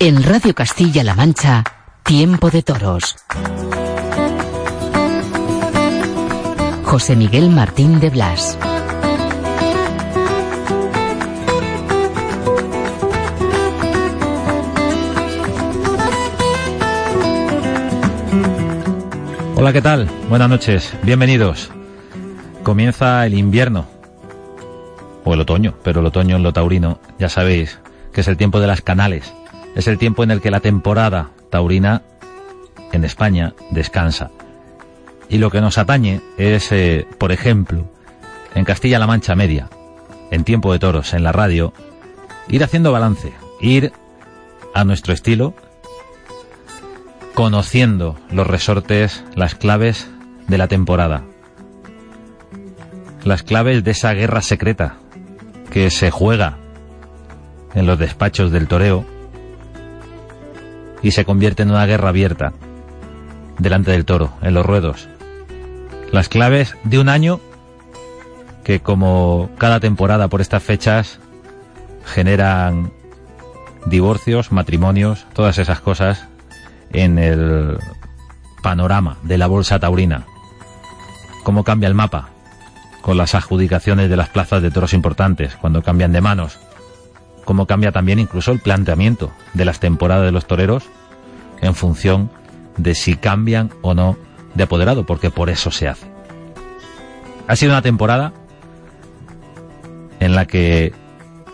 En 0.00 0.22
Radio 0.22 0.54
Castilla-La 0.54 1.16
Mancha, 1.16 1.64
Tiempo 2.04 2.50
de 2.50 2.62
Toros. 2.62 3.16
José 6.84 7.16
Miguel 7.16 7.50
Martín 7.50 7.98
de 7.98 8.08
Blas. 8.08 8.56
Hola, 19.56 19.72
¿qué 19.72 19.82
tal? 19.82 20.08
Buenas 20.28 20.48
noches, 20.48 20.94
bienvenidos. 21.02 21.72
Comienza 22.62 23.26
el 23.26 23.34
invierno, 23.34 23.88
o 25.24 25.34
el 25.34 25.40
otoño, 25.40 25.74
pero 25.82 25.98
el 25.98 26.06
otoño 26.06 26.36
en 26.36 26.44
lo 26.44 26.52
taurino, 26.52 27.00
ya 27.18 27.28
sabéis, 27.28 27.80
que 28.12 28.20
es 28.20 28.28
el 28.28 28.36
tiempo 28.36 28.60
de 28.60 28.68
las 28.68 28.80
canales, 28.80 29.34
es 29.78 29.86
el 29.86 29.96
tiempo 29.96 30.24
en 30.24 30.32
el 30.32 30.40
que 30.40 30.50
la 30.50 30.58
temporada 30.58 31.30
taurina 31.50 32.02
en 32.90 33.04
España 33.04 33.54
descansa. 33.70 34.32
Y 35.28 35.38
lo 35.38 35.52
que 35.52 35.60
nos 35.60 35.78
atañe 35.78 36.20
es, 36.36 36.72
eh, 36.72 37.06
por 37.16 37.30
ejemplo, 37.30 37.88
en 38.56 38.64
Castilla-La 38.64 39.06
Mancha 39.06 39.36
Media, 39.36 39.68
en 40.32 40.42
tiempo 40.42 40.72
de 40.72 40.80
toros, 40.80 41.14
en 41.14 41.22
la 41.22 41.30
radio, 41.30 41.72
ir 42.48 42.64
haciendo 42.64 42.90
balance, 42.90 43.32
ir 43.60 43.92
a 44.74 44.82
nuestro 44.82 45.14
estilo, 45.14 45.54
conociendo 47.34 48.18
los 48.32 48.48
resortes, 48.48 49.22
las 49.36 49.54
claves 49.54 50.10
de 50.48 50.58
la 50.58 50.66
temporada. 50.66 51.22
Las 53.22 53.44
claves 53.44 53.84
de 53.84 53.92
esa 53.92 54.12
guerra 54.12 54.42
secreta 54.42 54.96
que 55.70 55.90
se 55.90 56.10
juega 56.10 56.56
en 57.76 57.86
los 57.86 57.96
despachos 57.96 58.50
del 58.50 58.66
toreo 58.66 59.17
y 61.02 61.12
se 61.12 61.24
convierte 61.24 61.62
en 61.62 61.70
una 61.70 61.86
guerra 61.86 62.10
abierta 62.10 62.52
delante 63.58 63.90
del 63.90 64.04
toro, 64.04 64.32
en 64.42 64.54
los 64.54 64.64
ruedos. 64.64 65.08
Las 66.12 66.28
claves 66.28 66.76
de 66.84 66.98
un 66.98 67.08
año 67.08 67.40
que 68.64 68.80
como 68.80 69.50
cada 69.58 69.80
temporada 69.80 70.28
por 70.28 70.40
estas 70.40 70.62
fechas 70.62 71.20
generan 72.04 72.92
divorcios, 73.86 74.52
matrimonios, 74.52 75.26
todas 75.32 75.58
esas 75.58 75.80
cosas 75.80 76.28
en 76.92 77.18
el 77.18 77.78
panorama 78.62 79.16
de 79.22 79.38
la 79.38 79.46
bolsa 79.46 79.78
taurina. 79.78 80.26
Cómo 81.44 81.64
cambia 81.64 81.86
el 81.86 81.94
mapa 81.94 82.28
con 83.00 83.16
las 83.16 83.34
adjudicaciones 83.34 84.10
de 84.10 84.16
las 84.16 84.28
plazas 84.28 84.60
de 84.60 84.70
toros 84.70 84.92
importantes, 84.92 85.56
cuando 85.56 85.82
cambian 85.82 86.12
de 86.12 86.20
manos. 86.20 86.58
Cómo 87.48 87.64
cambia 87.64 87.92
también 87.92 88.18
incluso 88.18 88.52
el 88.52 88.58
planteamiento 88.60 89.32
de 89.54 89.64
las 89.64 89.80
temporadas 89.80 90.26
de 90.26 90.32
los 90.32 90.46
toreros 90.46 90.84
en 91.62 91.74
función 91.74 92.30
de 92.76 92.94
si 92.94 93.16
cambian 93.16 93.70
o 93.80 93.94
no 93.94 94.18
de 94.52 94.64
apoderado, 94.64 95.06
porque 95.06 95.30
por 95.30 95.48
eso 95.48 95.70
se 95.70 95.88
hace. 95.88 96.06
Ha 97.46 97.56
sido 97.56 97.72
una 97.72 97.80
temporada 97.80 98.34
en 100.20 100.34
la 100.34 100.44
que 100.44 100.92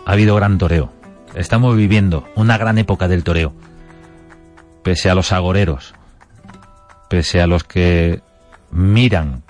ha 0.04 0.10
habido 0.10 0.34
gran 0.34 0.58
toreo. 0.58 0.92
Estamos 1.36 1.76
viviendo 1.76 2.26
una 2.34 2.58
gran 2.58 2.78
época 2.78 3.06
del 3.06 3.22
toreo 3.22 3.54
pese 4.82 5.10
a 5.10 5.14
los 5.14 5.30
agoreros, 5.30 5.94
pese 7.08 7.40
a 7.40 7.46
los 7.46 7.62
que 7.62 8.20
miran 8.72 9.44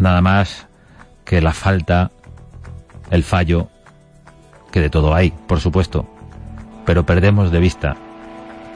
nada 0.00 0.20
más 0.22 0.66
que 1.24 1.40
la 1.40 1.52
falta, 1.52 2.10
el 3.12 3.22
fallo, 3.22 3.70
que 4.74 4.80
de 4.80 4.90
todo 4.90 5.14
hay, 5.14 5.30
por 5.30 5.60
supuesto, 5.60 6.04
pero 6.84 7.06
perdemos 7.06 7.52
de 7.52 7.60
vista 7.60 7.94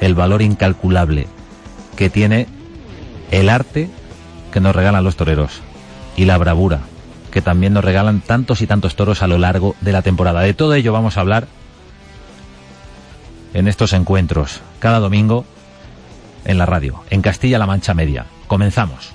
el 0.00 0.14
valor 0.14 0.42
incalculable 0.42 1.26
que 1.96 2.08
tiene 2.08 2.46
el 3.32 3.48
arte 3.48 3.90
que 4.52 4.60
nos 4.60 4.76
regalan 4.76 5.02
los 5.02 5.16
toreros 5.16 5.60
y 6.16 6.24
la 6.24 6.38
bravura 6.38 6.82
que 7.32 7.42
también 7.42 7.72
nos 7.72 7.84
regalan 7.84 8.20
tantos 8.20 8.62
y 8.62 8.68
tantos 8.68 8.94
toros 8.94 9.24
a 9.24 9.26
lo 9.26 9.38
largo 9.38 9.74
de 9.80 9.90
la 9.90 10.02
temporada. 10.02 10.42
De 10.42 10.54
todo 10.54 10.74
ello 10.74 10.92
vamos 10.92 11.16
a 11.16 11.20
hablar 11.20 11.48
en 13.52 13.66
estos 13.66 13.92
encuentros, 13.92 14.60
cada 14.78 15.00
domingo 15.00 15.46
en 16.44 16.58
la 16.58 16.66
radio, 16.66 17.02
en 17.10 17.22
Castilla-La 17.22 17.66
Mancha 17.66 17.92
Media. 17.92 18.26
Comenzamos. 18.46 19.14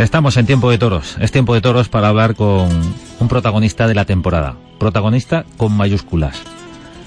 Estamos 0.00 0.38
en 0.38 0.46
tiempo 0.46 0.70
de 0.70 0.78
toros. 0.78 1.18
Es 1.20 1.30
tiempo 1.30 1.52
de 1.52 1.60
toros 1.60 1.90
para 1.90 2.08
hablar 2.08 2.34
con 2.34 2.70
un 3.20 3.28
protagonista 3.28 3.86
de 3.86 3.94
la 3.94 4.06
temporada. 4.06 4.56
Protagonista 4.78 5.44
con 5.58 5.76
mayúsculas. 5.76 6.40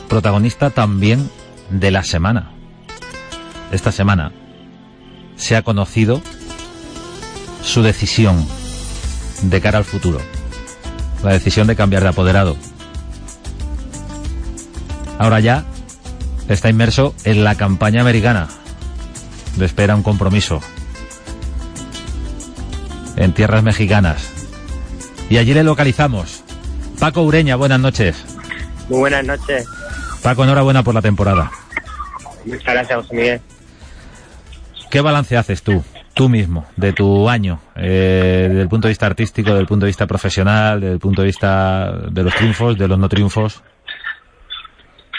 Protagonista 0.07 0.69
también 0.69 1.27
de 1.71 1.89
la 1.89 2.03
semana. 2.03 2.51
Esta 3.71 3.91
semana 3.91 4.31
se 5.35 5.55
ha 5.55 5.63
conocido 5.63 6.21
su 7.63 7.81
decisión 7.81 8.45
de 9.41 9.59
cara 9.59 9.79
al 9.79 9.85
futuro. 9.85 10.21
La 11.23 11.31
decisión 11.31 11.65
de 11.65 11.75
cambiar 11.75 12.03
de 12.03 12.09
apoderado. 12.09 12.55
Ahora 15.17 15.39
ya 15.39 15.65
está 16.47 16.69
inmerso 16.69 17.15
en 17.23 17.43
la 17.43 17.55
campaña 17.55 18.01
americana. 18.01 18.49
Le 19.57 19.65
espera 19.65 19.95
un 19.95 20.03
compromiso 20.03 20.61
en 23.15 23.33
tierras 23.33 23.63
mexicanas. 23.63 24.31
Y 25.29 25.37
allí 25.37 25.53
le 25.53 25.63
localizamos. 25.63 26.43
Paco 26.99 27.23
Ureña, 27.23 27.55
buenas 27.55 27.79
noches. 27.79 28.23
Muy 28.89 28.99
buenas 28.99 29.25
noches. 29.25 29.67
Paco, 30.21 30.43
enhorabuena 30.43 30.83
por 30.83 30.93
la 30.93 31.01
temporada. 31.01 31.51
Muchas 32.45 32.73
gracias, 32.73 33.01
José 33.01 33.15
Miguel. 33.15 33.41
¿Qué 34.89 35.01
balance 35.01 35.35
haces 35.35 35.63
tú, 35.63 35.83
tú 36.13 36.29
mismo, 36.29 36.67
de 36.75 36.93
tu 36.93 37.27
año, 37.29 37.59
eh, 37.75 38.45
desde 38.47 38.61
el 38.61 38.69
punto 38.69 38.87
de 38.87 38.91
vista 38.91 39.07
artístico, 39.07 39.49
desde 39.49 39.61
el 39.61 39.67
punto 39.67 39.85
de 39.85 39.89
vista 39.89 40.05
profesional, 40.05 40.79
desde 40.79 40.93
el 40.93 40.99
punto 40.99 41.21
de 41.21 41.27
vista 41.27 41.91
de 42.11 42.23
los 42.23 42.35
triunfos, 42.35 42.77
de 42.77 42.87
los 42.87 42.99
no 42.99 43.09
triunfos? 43.09 43.63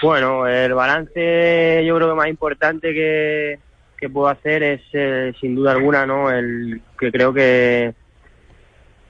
Bueno, 0.02 0.46
el 0.46 0.74
balance 0.74 1.84
yo 1.84 1.96
creo 1.96 2.10
que 2.10 2.14
más 2.14 2.28
importante 2.28 2.92
que, 2.92 3.58
que 4.04 4.10
puedo 4.10 4.28
hacer 4.28 4.62
es, 4.62 4.82
eh, 4.92 5.32
sin 5.40 5.54
duda 5.54 5.72
alguna, 5.72 6.04
¿no? 6.04 6.30
El 6.30 6.82
que 6.98 7.10
creo 7.10 7.32
que 7.32 7.94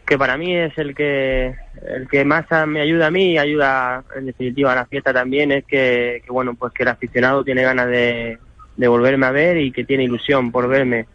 que 0.06 0.16
para 0.16 0.36
mí 0.36 0.54
es 0.54 0.76
el 0.78 0.94
que 0.94 1.56
el 1.82 2.06
que 2.08 2.24
más 2.24 2.44
me 2.68 2.80
ayuda 2.80 3.08
a 3.08 3.10
mí 3.10 3.32
y 3.32 3.38
ayuda 3.38 4.04
en 4.14 4.26
definitiva 4.26 4.70
a 4.70 4.76
la 4.76 4.86
fiesta 4.86 5.12
también 5.12 5.50
es 5.50 5.64
que, 5.64 6.22
que 6.24 6.30
bueno 6.30 6.54
pues 6.54 6.72
que 6.74 6.84
el 6.84 6.90
aficionado 6.90 7.42
tiene 7.42 7.62
ganas 7.62 7.88
de, 7.88 8.38
de 8.76 8.88
volverme 8.88 9.26
a 9.26 9.32
ver 9.32 9.56
y 9.56 9.72
que 9.72 9.82
tiene 9.82 10.04
ilusión 10.04 10.52
por 10.52 10.68
verme 10.68 11.06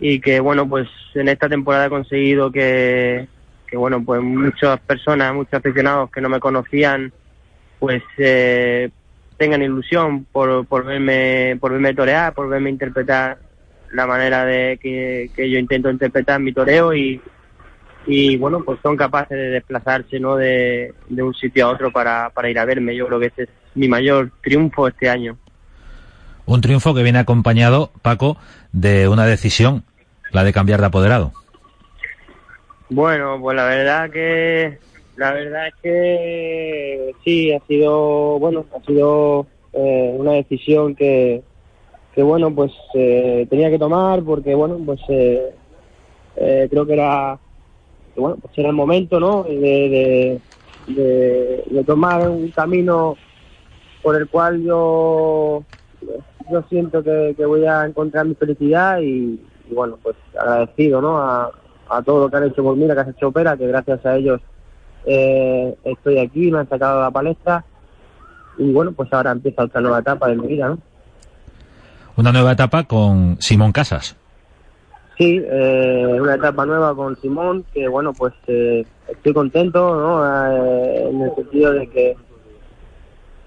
y 0.00 0.20
que 0.20 0.40
bueno 0.40 0.68
pues 0.68 0.88
en 1.14 1.28
esta 1.28 1.48
temporada 1.48 1.86
he 1.86 1.90
conseguido 1.90 2.50
que, 2.50 3.28
que 3.66 3.76
bueno 3.76 4.04
pues 4.04 4.20
muchas 4.20 4.80
personas 4.80 5.32
muchos 5.32 5.54
aficionados 5.54 6.10
que 6.10 6.20
no 6.20 6.28
me 6.28 6.40
conocían 6.40 7.12
pues 7.78 8.02
eh, 8.18 8.90
tengan 9.36 9.62
ilusión 9.62 10.24
por, 10.24 10.66
por 10.66 10.84
verme 10.84 11.56
por 11.60 11.72
verme 11.72 11.94
torear 11.94 12.32
por 12.32 12.48
verme 12.48 12.70
interpretar 12.70 13.38
la 13.92 14.06
manera 14.06 14.44
de 14.44 14.78
que, 14.80 15.30
que 15.34 15.50
yo 15.50 15.58
intento 15.58 15.90
interpretar 15.90 16.40
mi 16.40 16.52
toreo 16.52 16.94
y, 16.94 17.20
y 18.06 18.36
bueno 18.36 18.62
pues 18.64 18.78
son 18.82 18.96
capaces 18.96 19.36
de 19.36 19.50
desplazarse 19.50 20.18
no 20.18 20.36
de, 20.36 20.94
de 21.08 21.22
un 21.22 21.34
sitio 21.34 21.66
a 21.66 21.70
otro 21.70 21.90
para, 21.90 22.30
para 22.30 22.50
ir 22.50 22.58
a 22.58 22.64
verme. 22.64 22.96
Yo 22.96 23.06
creo 23.06 23.20
que 23.20 23.26
ese 23.26 23.42
es 23.44 23.48
mi 23.74 23.88
mayor 23.88 24.30
triunfo 24.42 24.88
este 24.88 25.08
año. 25.08 25.36
Un 26.46 26.60
triunfo 26.60 26.94
que 26.94 27.02
viene 27.02 27.18
acompañado, 27.18 27.90
Paco, 28.02 28.36
de 28.72 29.08
una 29.08 29.26
decisión, 29.26 29.84
la 30.30 30.44
de 30.44 30.52
cambiar 30.52 30.80
de 30.80 30.86
apoderado. 30.86 31.32
Bueno, 32.88 33.38
pues 33.40 33.56
la 33.56 33.64
verdad 33.64 34.10
que 34.10 34.78
la 35.16 35.32
verdad 35.32 35.68
es 35.68 35.74
que 35.82 37.14
sí 37.24 37.52
ha 37.52 37.60
sido 37.66 38.38
bueno 38.38 38.66
ha 38.74 38.84
sido 38.84 39.46
eh, 39.72 40.14
una 40.16 40.32
decisión 40.32 40.94
que 40.94 41.42
que 42.14 42.22
bueno 42.22 42.54
pues 42.54 42.72
eh, 42.94 43.46
tenía 43.50 43.70
que 43.70 43.78
tomar 43.78 44.22
porque 44.22 44.54
bueno 44.54 44.78
pues 44.84 45.00
eh, 45.08 45.54
eh, 46.36 46.66
creo 46.70 46.86
que 46.86 46.92
era 46.92 47.38
bueno 48.16 48.36
pues 48.40 48.56
era 48.58 48.68
el 48.68 48.74
momento 48.74 49.18
no 49.20 49.42
de, 49.44 49.58
de, 49.58 50.40
de, 50.86 51.64
de 51.66 51.84
tomar 51.84 52.28
un 52.28 52.50
camino 52.50 53.16
por 54.02 54.16
el 54.16 54.28
cual 54.28 54.62
yo 54.62 55.64
yo 56.50 56.62
siento 56.68 57.02
que, 57.02 57.34
que 57.36 57.44
voy 57.44 57.64
a 57.64 57.84
encontrar 57.84 58.26
mi 58.26 58.34
felicidad 58.34 59.00
y, 59.00 59.40
bueno, 59.70 59.98
pues 60.02 60.16
agradecido, 60.38 61.00
¿no? 61.00 61.18
A, 61.18 61.50
a 61.88 62.02
todo 62.02 62.24
lo 62.24 62.30
que 62.30 62.36
han 62.36 62.44
hecho 62.44 62.62
por 62.62 62.76
mí, 62.76 62.86
la 62.86 62.94
Casa 62.94 63.14
Chopera, 63.14 63.56
que 63.56 63.66
gracias 63.66 64.04
a 64.06 64.16
ellos 64.16 64.40
eh, 65.06 65.74
estoy 65.84 66.18
aquí, 66.18 66.50
me 66.50 66.58
han 66.58 66.68
sacado 66.68 67.00
la 67.00 67.10
palestra 67.10 67.64
y 68.58 68.72
bueno, 68.72 68.92
pues 68.92 69.12
ahora 69.12 69.32
empieza 69.32 69.64
otra 69.64 69.80
nueva 69.80 70.00
etapa 70.00 70.28
de 70.28 70.36
mi 70.36 70.48
vida, 70.48 70.68
¿no? 70.68 70.78
Una 72.16 72.32
nueva 72.32 72.52
etapa 72.52 72.84
con 72.84 73.36
Simón 73.40 73.72
Casas. 73.72 74.16
Sí, 75.18 75.42
eh, 75.42 76.18
una 76.20 76.34
etapa 76.34 76.66
nueva 76.66 76.94
con 76.94 77.16
Simón, 77.20 77.64
que 77.72 77.88
bueno, 77.88 78.12
pues 78.12 78.34
eh, 78.48 78.84
estoy 79.08 79.32
contento, 79.32 79.94
¿no? 79.94 80.24
Eh, 80.24 81.08
en 81.08 81.22
el 81.22 81.34
sentido 81.34 81.72
de 81.72 81.86
que, 81.88 82.16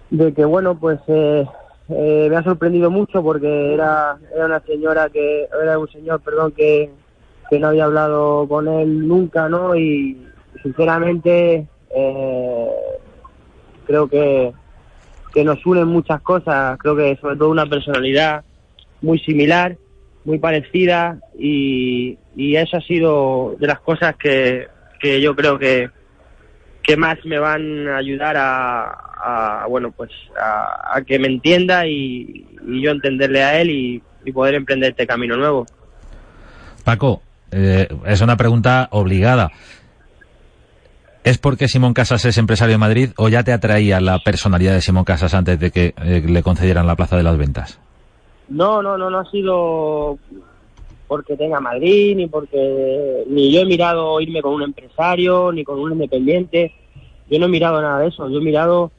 de 0.10 0.34
que 0.34 0.46
bueno, 0.46 0.76
pues 0.80 1.00
eh, 1.08 1.46
eh, 1.90 2.28
me 2.30 2.38
ha 2.38 2.44
sorprendido 2.44 2.90
mucho 2.90 3.22
porque 3.22 3.74
era, 3.74 4.18
era 4.34 4.46
una 4.46 4.60
señora 4.62 5.10
que, 5.10 5.48
era 5.62 5.78
un 5.78 5.90
señor, 5.90 6.22
perdón, 6.22 6.52
que, 6.54 6.92
que 7.50 7.60
no 7.60 7.68
había 7.68 7.86
hablado 7.86 8.48
con 8.48 8.68
él 8.68 9.08
nunca, 9.08 9.50
¿no? 9.50 9.76
Y 9.76 10.28
sinceramente 10.64 11.68
eh, 11.96 12.70
creo 13.86 14.08
que, 14.08 14.54
que 15.34 15.44
nos 15.44 15.66
unen 15.66 15.88
muchas 15.88 16.22
cosas, 16.22 16.78
creo 16.80 16.96
que 16.96 17.18
sobre 17.22 17.36
todo 17.36 17.50
una 17.50 17.66
personalidad 17.66 18.44
muy 19.02 19.20
similar 19.20 19.78
muy 20.26 20.38
parecida 20.38 21.18
y, 21.38 22.18
eso 22.38 22.78
ha 22.78 22.82
sido 22.82 23.56
de 23.60 23.68
las 23.68 23.80
cosas 23.80 24.16
que, 24.16 24.68
que 25.00 25.20
yo 25.22 25.36
creo 25.36 25.60
que, 25.60 25.90
que 26.82 26.96
más 26.96 27.18
me 27.26 27.38
van 27.38 27.88
a 27.88 27.98
ayudar 27.98 28.38
a, 28.38 29.64
a 29.64 29.66
bueno 29.68 29.92
pues 29.92 30.10
a, 30.40 30.98
a, 30.98 31.02
que 31.02 31.20
me 31.20 31.28
entienda 31.28 31.86
y, 31.86 32.46
y, 32.66 32.82
yo 32.82 32.92
entenderle 32.92 33.44
a 33.44 33.60
él 33.60 33.72
y, 33.72 34.04
y 34.24 34.32
poder 34.32 34.56
emprender 34.56 34.92
este 34.92 35.08
camino 35.08 35.36
nuevo. 35.36 35.66
Paco, 36.84 37.22
eh, 37.52 37.88
es 38.06 38.22
una 38.22 38.38
pregunta 38.38 38.88
obligada. 38.92 39.52
¿Es 41.30 41.38
porque 41.38 41.68
Simón 41.68 41.94
Casas 41.94 42.26
es 42.26 42.40
empresario 42.40 42.74
de 42.74 42.80
Madrid 42.80 43.10
o 43.16 43.30
ya 43.30 43.44
te 43.44 43.54
atraía 43.54 44.02
la 44.02 44.18
personalidad 44.18 44.74
de 44.74 44.82
Simón 44.82 45.04
Casas 45.04 45.36
antes 45.36 45.60
de 45.60 45.70
que 45.70 45.94
eh, 46.04 46.24
le 46.28 46.42
concedieran 46.42 46.88
la 46.88 46.96
plaza 46.96 47.18
de 47.18 47.22
las 47.22 47.38
ventas? 47.38 47.80
No, 48.48 48.82
no, 48.82 48.98
no, 48.98 49.12
no 49.12 49.20
ha 49.20 49.30
sido 49.30 50.18
porque 51.08 51.38
tenga 51.38 51.60
Madrid, 51.60 52.16
ni 52.16 52.26
porque 52.26 53.26
ni 53.28 53.52
yo 53.54 53.62
he 53.62 53.66
mirado 53.66 54.20
irme 54.20 54.42
con 54.42 54.56
un 54.56 54.64
empresario, 54.64 55.52
ni 55.52 55.64
con 55.64 55.80
un 55.80 55.92
independiente. 55.92 56.74
Yo 57.30 57.38
no 57.38 57.46
he 57.46 57.50
mirado 57.50 57.80
nada 57.80 58.00
de 58.00 58.08
eso. 58.08 58.28
Yo 58.28 58.40
he 58.40 58.44
mirado 58.44 58.92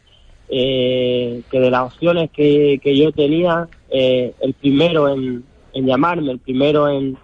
eh, 0.48 1.42
que 1.50 1.58
de 1.58 1.68
las 1.68 1.92
opciones 1.92 2.30
que, 2.30 2.78
que 2.80 2.96
yo 2.96 3.10
tenía, 3.10 3.66
eh, 3.90 4.34
el 4.38 4.54
primero 4.54 5.08
en, 5.08 5.42
en, 5.72 5.84
llamarme, 5.84 6.30
el 6.30 6.38
primero 6.38 6.88
en, 6.88 7.18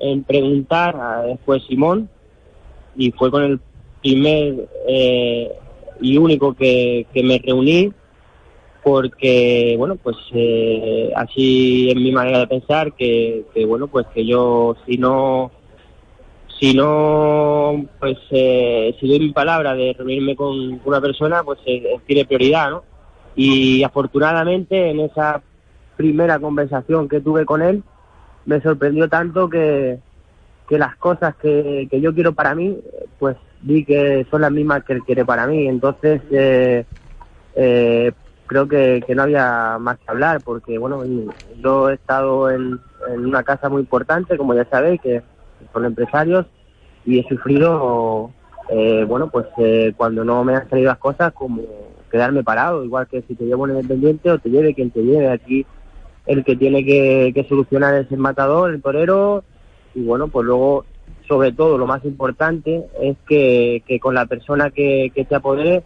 en 0.00 0.24
preguntar, 0.24 0.96
eh, 1.28 1.38
fue 1.46 1.60
Simón, 1.60 2.08
y 2.96 3.12
fue 3.12 3.30
con 3.30 3.44
el 3.44 3.60
primer 4.00 4.68
eh, 4.88 5.52
y 6.00 6.16
único 6.16 6.54
que, 6.54 7.06
que 7.12 7.22
me 7.22 7.38
reuní 7.38 7.92
porque 8.82 9.74
bueno 9.78 9.96
pues 9.96 10.16
eh, 10.32 11.12
así 11.14 11.90
es 11.90 11.96
mi 11.96 12.12
manera 12.12 12.38
de 12.40 12.46
pensar 12.46 12.92
que, 12.94 13.44
que, 13.52 13.66
bueno 13.66 13.88
pues 13.88 14.06
que 14.14 14.24
yo 14.26 14.76
si 14.86 14.96
no 14.96 15.50
si 16.58 16.74
no 16.74 17.84
pues 17.98 18.18
eh, 18.30 18.96
si 18.98 19.08
doy 19.08 19.20
mi 19.20 19.32
palabra 19.32 19.74
de 19.74 19.92
reunirme 19.92 20.34
con 20.34 20.80
una 20.84 21.00
persona 21.00 21.42
pues 21.42 21.58
eh, 21.66 21.98
tiene 22.06 22.24
prioridad 22.24 22.70
no 22.70 22.84
y 23.36 23.82
afortunadamente 23.82 24.90
en 24.90 25.00
esa 25.00 25.42
primera 25.96 26.38
conversación 26.38 27.08
que 27.08 27.20
tuve 27.20 27.44
con 27.44 27.62
él 27.62 27.82
me 28.46 28.60
sorprendió 28.62 29.08
tanto 29.08 29.48
que 29.48 29.98
que 30.70 30.78
las 30.78 30.94
cosas 30.96 31.34
que, 31.34 31.88
que 31.90 32.00
yo 32.00 32.14
quiero 32.14 32.32
para 32.32 32.54
mí 32.54 32.78
pues 33.18 33.36
vi 33.60 33.84
que 33.84 34.24
son 34.30 34.42
las 34.42 34.52
mismas 34.52 34.84
que 34.84 34.92
él 34.92 35.02
quiere 35.02 35.24
para 35.24 35.44
mí. 35.48 35.66
Entonces 35.66 36.22
eh, 36.30 36.84
eh, 37.56 38.12
creo 38.46 38.68
que, 38.68 39.02
que, 39.04 39.16
no 39.16 39.24
había 39.24 39.78
más 39.80 39.98
que 39.98 40.04
hablar 40.06 40.40
porque 40.44 40.78
bueno 40.78 41.02
yo 41.58 41.90
he 41.90 41.94
estado 41.94 42.52
en, 42.52 42.78
en, 43.08 43.26
una 43.26 43.42
casa 43.42 43.68
muy 43.68 43.80
importante 43.80 44.38
como 44.38 44.54
ya 44.54 44.64
sabéis 44.66 45.00
que 45.00 45.22
son 45.72 45.84
empresarios 45.84 46.46
y 47.04 47.18
he 47.18 47.28
sufrido 47.28 48.30
eh, 48.68 49.04
bueno 49.08 49.28
pues 49.28 49.46
eh, 49.58 49.92
cuando 49.96 50.24
no 50.24 50.44
me 50.44 50.54
han 50.54 50.70
salido 50.70 50.90
las 50.90 50.98
cosas 50.98 51.32
como 51.32 51.62
quedarme 52.12 52.44
parado. 52.44 52.84
Igual 52.84 53.08
que 53.08 53.22
si 53.22 53.34
te 53.34 53.44
llevo 53.44 53.64
un 53.64 53.70
independiente 53.70 54.30
o 54.30 54.38
te 54.38 54.50
lleve 54.50 54.72
quien 54.72 54.92
te 54.92 55.02
lleve. 55.02 55.30
Aquí 55.30 55.66
el 56.26 56.44
que 56.44 56.54
tiene 56.54 56.84
que, 56.84 57.32
que 57.34 57.42
solucionar 57.48 57.96
es 57.96 58.12
el 58.12 58.18
matador 58.18 58.70
el 58.70 58.80
torero 58.80 59.42
y 59.94 60.02
bueno 60.02 60.28
pues 60.28 60.46
luego 60.46 60.84
sobre 61.28 61.52
todo 61.52 61.78
lo 61.78 61.86
más 61.86 62.04
importante 62.04 62.86
es 63.00 63.16
que, 63.28 63.82
que 63.86 64.00
con 64.00 64.14
la 64.14 64.26
persona 64.26 64.70
que, 64.70 65.12
que 65.14 65.24
te 65.24 65.34
apodere 65.34 65.84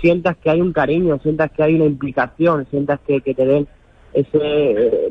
sientas 0.00 0.36
que 0.36 0.50
hay 0.50 0.60
un 0.60 0.72
cariño, 0.72 1.18
sientas 1.22 1.50
que 1.52 1.62
hay 1.62 1.74
una 1.76 1.84
implicación, 1.84 2.66
sientas 2.70 3.00
que, 3.06 3.20
que 3.20 3.34
te 3.34 3.46
den 3.46 3.68
ese 4.12 4.38
eh, 4.38 5.10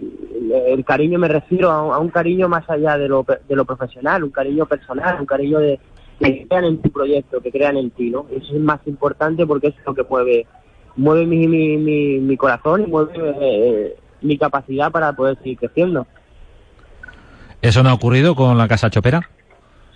el 0.67 0.85
cariño 0.85 1.17
me 1.17 1.27
refiero 1.27 1.71
a, 1.71 1.97
un 1.97 2.09
cariño 2.09 2.47
más 2.47 2.69
allá 2.69 2.97
de 2.97 3.07
lo, 3.07 3.25
de 3.25 3.55
lo 3.55 3.65
profesional, 3.65 4.23
un 4.23 4.31
cariño 4.31 4.65
personal, 4.65 5.17
un 5.19 5.25
cariño 5.25 5.59
de 5.59 5.79
que 6.19 6.45
crean 6.47 6.65
en 6.65 6.81
tu 6.81 6.91
proyecto, 6.91 7.41
que 7.41 7.51
crean 7.51 7.77
en 7.77 7.89
ti, 7.89 8.11
¿no? 8.11 8.27
Eso 8.29 8.53
es 8.53 8.61
más 8.61 8.79
importante 8.85 9.47
porque 9.47 9.69
es 9.69 9.75
lo 9.85 9.95
que 9.95 10.03
mueve 10.03 10.45
mueve 10.95 11.25
mi, 11.25 11.47
mi, 11.47 11.77
mi, 11.77 12.19
mi 12.19 12.37
corazón 12.37 12.83
y 12.83 12.87
mueve 12.87 13.11
eh, 13.17 13.95
mi 14.21 14.37
capacidad 14.37 14.91
para 14.91 15.13
poder 15.13 15.37
seguir 15.37 15.57
creciendo. 15.57 16.05
¿Eso 17.61 17.83
no 17.83 17.89
ha 17.89 17.93
ocurrido 17.93 18.35
con 18.35 18.57
la 18.57 18.67
Casa 18.67 18.89
Chopera? 18.89 19.21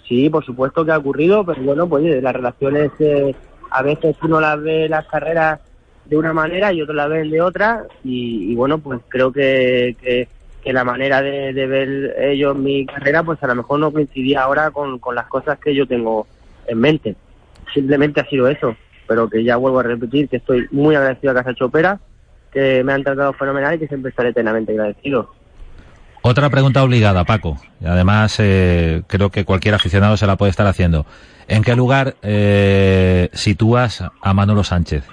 Sí, 0.07 0.29
por 0.29 0.45
supuesto 0.45 0.85
que 0.85 0.91
ha 0.91 0.97
ocurrido, 0.97 1.43
pero 1.43 1.61
bueno, 1.63 1.89
pues 1.89 2.21
las 2.21 2.33
relaciones 2.33 2.91
eh, 2.99 3.35
a 3.71 3.81
veces 3.81 4.15
uno 4.21 4.39
las 4.39 4.61
ve 4.61 4.87
las 4.87 5.05
carreras 5.07 5.59
de 6.05 6.17
una 6.17 6.33
manera 6.33 6.71
y 6.71 6.81
otros 6.81 6.95
las 6.95 7.09
ven 7.09 7.29
de 7.29 7.41
otra 7.41 7.83
y, 8.03 8.53
bueno 8.55 8.77
pues 8.77 9.01
creo 9.09 9.31
que, 9.31 9.95
que, 10.01 10.27
la 10.71 10.83
manera 10.83 11.21
de, 11.21 11.53
de, 11.53 11.67
ver 11.67 12.15
ellos 12.19 12.55
mi 12.55 12.85
carrera 12.85 13.23
pues 13.23 13.41
a 13.43 13.47
lo 13.47 13.55
mejor 13.55 13.79
no 13.79 13.91
coincidía 13.91 14.41
ahora 14.41 14.71
con, 14.71 14.97
con, 14.99 15.13
las 15.15 15.27
cosas 15.27 15.59
que 15.59 15.75
yo 15.75 15.87
tengo 15.87 16.25
en 16.67 16.79
mente 16.79 17.15
simplemente 17.73 18.19
ha 18.19 18.25
sido 18.25 18.47
eso 18.47 18.75
pero 19.07 19.29
que 19.29 19.43
ya 19.43 19.57
vuelvo 19.57 19.79
a 19.79 19.83
repetir 19.83 20.27
que 20.27 20.37
estoy 20.37 20.67
muy 20.71 20.95
agradecido 20.95 21.31
a 21.31 21.35
Casa 21.35 21.53
Chopera 21.53 21.99
que 22.51 22.83
me 22.83 22.93
han 22.93 23.03
tratado 23.03 23.33
fenomenal 23.33 23.75
y 23.75 23.79
que 23.79 23.87
siempre 23.87 24.09
estaré 24.09 24.29
eternamente 24.29 24.71
agradecido 24.71 25.31
otra 26.27 26.49
pregunta 26.49 26.83
obligada, 26.83 27.23
Paco. 27.23 27.57
Y 27.79 27.85
además, 27.85 28.39
eh, 28.39 29.03
creo 29.05 29.29
que 29.29 29.45
cualquier 29.45 29.75
aficionado 29.75 30.17
se 30.17 30.25
la 30.25 30.37
puede 30.37 30.49
estar 30.49 30.65
haciendo. 30.65 31.05
¿En 31.47 31.61
qué 31.61 31.75
lugar 31.75 32.15
eh, 32.23 33.29
sitúas 33.33 34.03
a 34.21 34.33
Manolo 34.33 34.63
Sánchez? 34.63 35.07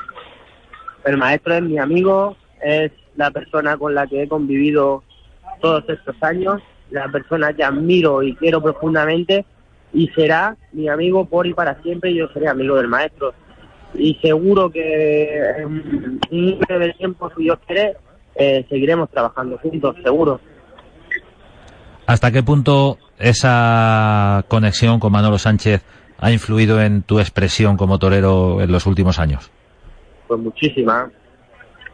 El 1.05 1.19
maestro 1.19 1.55
es 1.55 1.63
mi 1.63 1.77
amigo, 1.77 2.35
es 2.63 2.93
la 3.17 3.31
persona 3.31 3.77
con 3.77 3.95
la 3.95 4.07
que 4.07 4.23
he 4.23 4.29
convivido 4.29 5.03
todos 5.61 5.85
estos 5.87 6.17
años, 6.23 6.63
la 6.91 7.07
persona 7.09 7.53
que 7.53 7.63
admiro 7.63 8.23
y 8.23 8.35
quiero 8.37 8.63
profundamente 8.63 9.45
y 9.93 10.09
será 10.09 10.57
mi 10.73 10.89
amigo 10.89 11.27
por 11.27 11.47
y 11.47 11.53
para 11.53 11.81
siempre 11.83 12.15
yo 12.15 12.29
seré 12.29 12.49
amigo 12.49 12.77
del 12.77 12.89
maestro. 12.89 13.35
Y 13.93 14.15
seguro 14.23 14.71
que 14.71 15.41
en 15.59 15.67
un 16.31 16.59
breve 16.61 16.95
tiempo, 16.95 17.31
si 17.37 17.43
Dios 17.43 17.59
quiere, 17.67 17.97
eh, 18.35 18.65
seguiremos 18.71 19.11
trabajando 19.11 19.59
juntos, 19.59 19.95
seguro. 20.03 20.41
¿Hasta 22.13 22.31
qué 22.31 22.43
punto 22.43 22.99
esa 23.19 24.45
conexión 24.49 25.01
con 25.01 25.13
Manolo 25.13 25.39
Sánchez 25.39 25.83
ha 26.19 26.31
influido 26.31 26.79
en 26.83 27.03
tu 27.05 27.21
expresión 27.21 27.79
como 27.79 27.99
torero 27.99 28.61
en 28.61 28.71
los 28.71 28.85
últimos 28.85 29.19
años? 29.19 29.51
Pues 30.29 30.39
muchísima. 30.39 31.11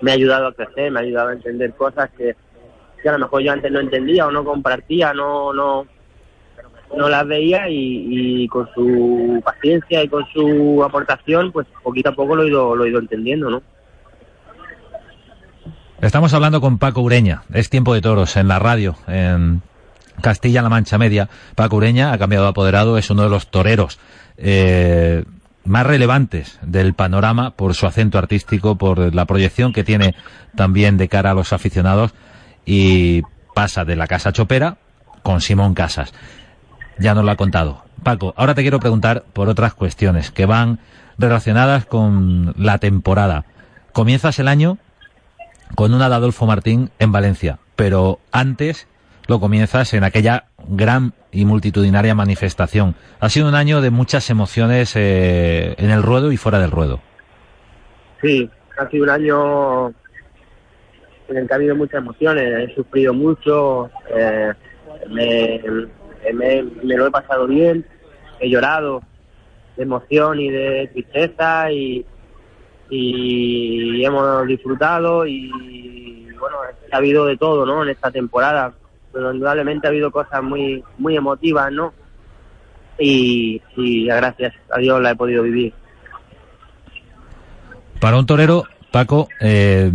Me 0.01 0.11
ha 0.11 0.15
ayudado 0.15 0.49
a 0.49 0.53
crecer, 0.53 0.91
me 0.91 0.99
ha 0.99 1.03
ayudado 1.05 1.29
a 1.29 1.33
entender 1.35 1.73
cosas 1.75 2.11
que, 2.19 2.35
que 3.01 3.09
a 3.09 3.13
lo 3.13 3.21
mejor 3.21 3.43
yo 3.43 3.53
antes 3.53 3.71
no 3.71 3.79
entendía 3.79 4.27
o 4.27 4.33
no 4.33 4.43
compartía, 4.43 5.13
no, 5.15 5.53
no, 5.53 5.87
no 6.97 7.09
las 7.09 7.25
veía 7.25 7.69
y, 7.69 8.43
y, 8.43 8.49
con 8.49 8.69
su 8.75 9.41
paciencia 9.45 10.03
y 10.03 10.09
con 10.09 10.27
su 10.33 10.83
aportación, 10.83 11.53
pues 11.53 11.69
poquito 11.85 12.09
a 12.09 12.15
poco 12.17 12.35
lo 12.35 12.43
he 12.43 12.49
ido, 12.49 12.75
lo 12.75 12.85
he 12.85 12.89
ido 12.89 12.99
entendiendo, 12.99 13.51
¿no? 13.51 13.63
Estamos 16.01 16.35
hablando 16.35 16.61
con 16.61 16.79
Paco 16.79 17.03
Ureña, 17.03 17.45
es 17.55 17.71
tiempo 17.71 17.95
de 17.95 18.01
toros 18.01 18.37
en 18.37 18.49
la 18.49 18.59
radio, 18.59 18.97
en 19.07 19.63
Castilla-La 20.21 20.69
Mancha 20.69 20.99
Media. 20.99 21.29
Paco 21.55 21.77
Ureña 21.77 22.13
ha 22.13 22.19
cambiado 22.19 22.45
de 22.45 22.51
apoderado, 22.51 22.99
es 22.99 23.11
uno 23.11 23.23
de 23.23 23.31
los 23.31 23.51
toreros 23.51 23.99
eh, 24.37 25.25
más 25.65 25.87
relevantes 25.87 26.59
del 26.63 26.95
panorama 26.95 27.51
por 27.51 27.75
su 27.75 27.87
acento 27.87 28.19
artístico, 28.19 28.77
por 28.77 29.15
la 29.15 29.27
proyección 29.27 29.73
que 29.73 29.85
tiene 29.85 30.15
también 30.57 30.97
de 30.97 31.09
cara 31.09 31.33
a 31.33 31.35
los 31.35 31.53
aficionados 31.53 32.15
y 32.65 33.23
pasa 33.55 33.85
de 33.85 33.97
la 33.97 34.07
Casa 34.07 34.33
Chopera 34.33 34.79
con 35.23 35.41
Simón 35.41 35.75
Casas. 35.75 36.13
Ya 36.99 37.15
nos 37.15 37.25
lo 37.25 37.31
ha 37.31 37.37
contado. 37.37 37.85
Paco, 38.03 38.33
ahora 38.37 38.55
te 38.55 38.63
quiero 38.63 38.81
preguntar 38.81 39.25
por 39.33 39.49
otras 39.49 39.75
cuestiones 39.75 40.31
que 40.31 40.47
van 40.47 40.79
relacionadas 41.19 41.85
con 41.85 42.55
la 42.57 42.79
temporada. 42.79 43.45
Comienzas 43.93 44.39
el 44.39 44.49
año 44.49 44.79
con 45.75 45.93
una 45.93 46.09
de 46.09 46.15
Adolfo 46.15 46.47
Martín 46.47 46.91
en 46.99 47.13
Valencia, 47.13 47.59
pero 47.77 48.21
antes 48.33 48.87
lo 49.29 49.39
comienzas 49.41 49.93
en 49.93 50.05
aquella 50.05 50.47
gran 50.69 51.13
y 51.31 51.45
multitudinaria 51.45 52.15
manifestación. 52.15 52.95
Ha 53.21 53.29
sido 53.29 53.47
un 53.47 53.55
año 53.55 53.83
de 53.83 53.91
muchas 53.91 54.31
emociones 54.31 54.97
eh, 54.97 55.75
en 55.77 55.91
el 55.91 56.03
ruedo 56.03 56.33
y 56.33 56.39
fuera 56.39 56.59
del 56.59 56.71
ruedo. 56.71 57.01
Sí, 58.23 58.51
ha 58.79 58.89
sido 58.89 59.05
un 59.05 59.11
año 59.11 59.89
en 61.29 61.37
el 61.37 61.47
que 61.47 61.53
ha 61.53 61.57
habido 61.57 61.77
muchas 61.77 61.99
emociones. 62.01 62.71
He 62.71 62.75
sufrido 62.75 63.13
mucho, 63.13 63.91
eh, 64.17 64.53
me, 65.11 65.63
me, 66.33 66.97
lo 66.97 67.07
he 67.07 67.11
pasado 67.11 67.47
bien, 67.47 67.85
he 68.41 68.49
llorado 68.49 69.03
de 69.77 69.83
emoción 69.83 70.41
y 70.41 70.51
de 70.51 70.89
tristeza 70.93 71.71
y, 71.71 72.05
y 72.89 74.05
hemos 74.05 74.47
disfrutado 74.47 75.27
y 75.27 76.25
bueno, 76.41 76.57
ha 76.91 76.97
habido 76.97 77.27
de 77.27 77.37
todo, 77.37 77.67
¿no? 77.67 77.83
En 77.83 77.91
esta 77.91 78.11
temporada, 78.11 78.73
pero 79.19 79.35
indudablemente 79.35 79.85
ha 79.85 79.91
habido 79.91 80.13
cosas 80.13 80.45
muy 80.45 80.85
muy 80.97 81.17
emotivas, 81.17 81.73
¿no? 81.73 81.93
Y, 83.01 83.61
y 83.77 84.07
gracias 84.07 84.55
a 84.71 84.79
Dios 84.79 85.03
la 85.03 85.11
he 85.11 85.17
podido 85.17 85.43
vivir. 85.43 85.75
Para 88.01 88.17
un 88.17 88.27
torero, 88.27 88.63
Paco, 88.93 89.27
eh, 89.41 89.91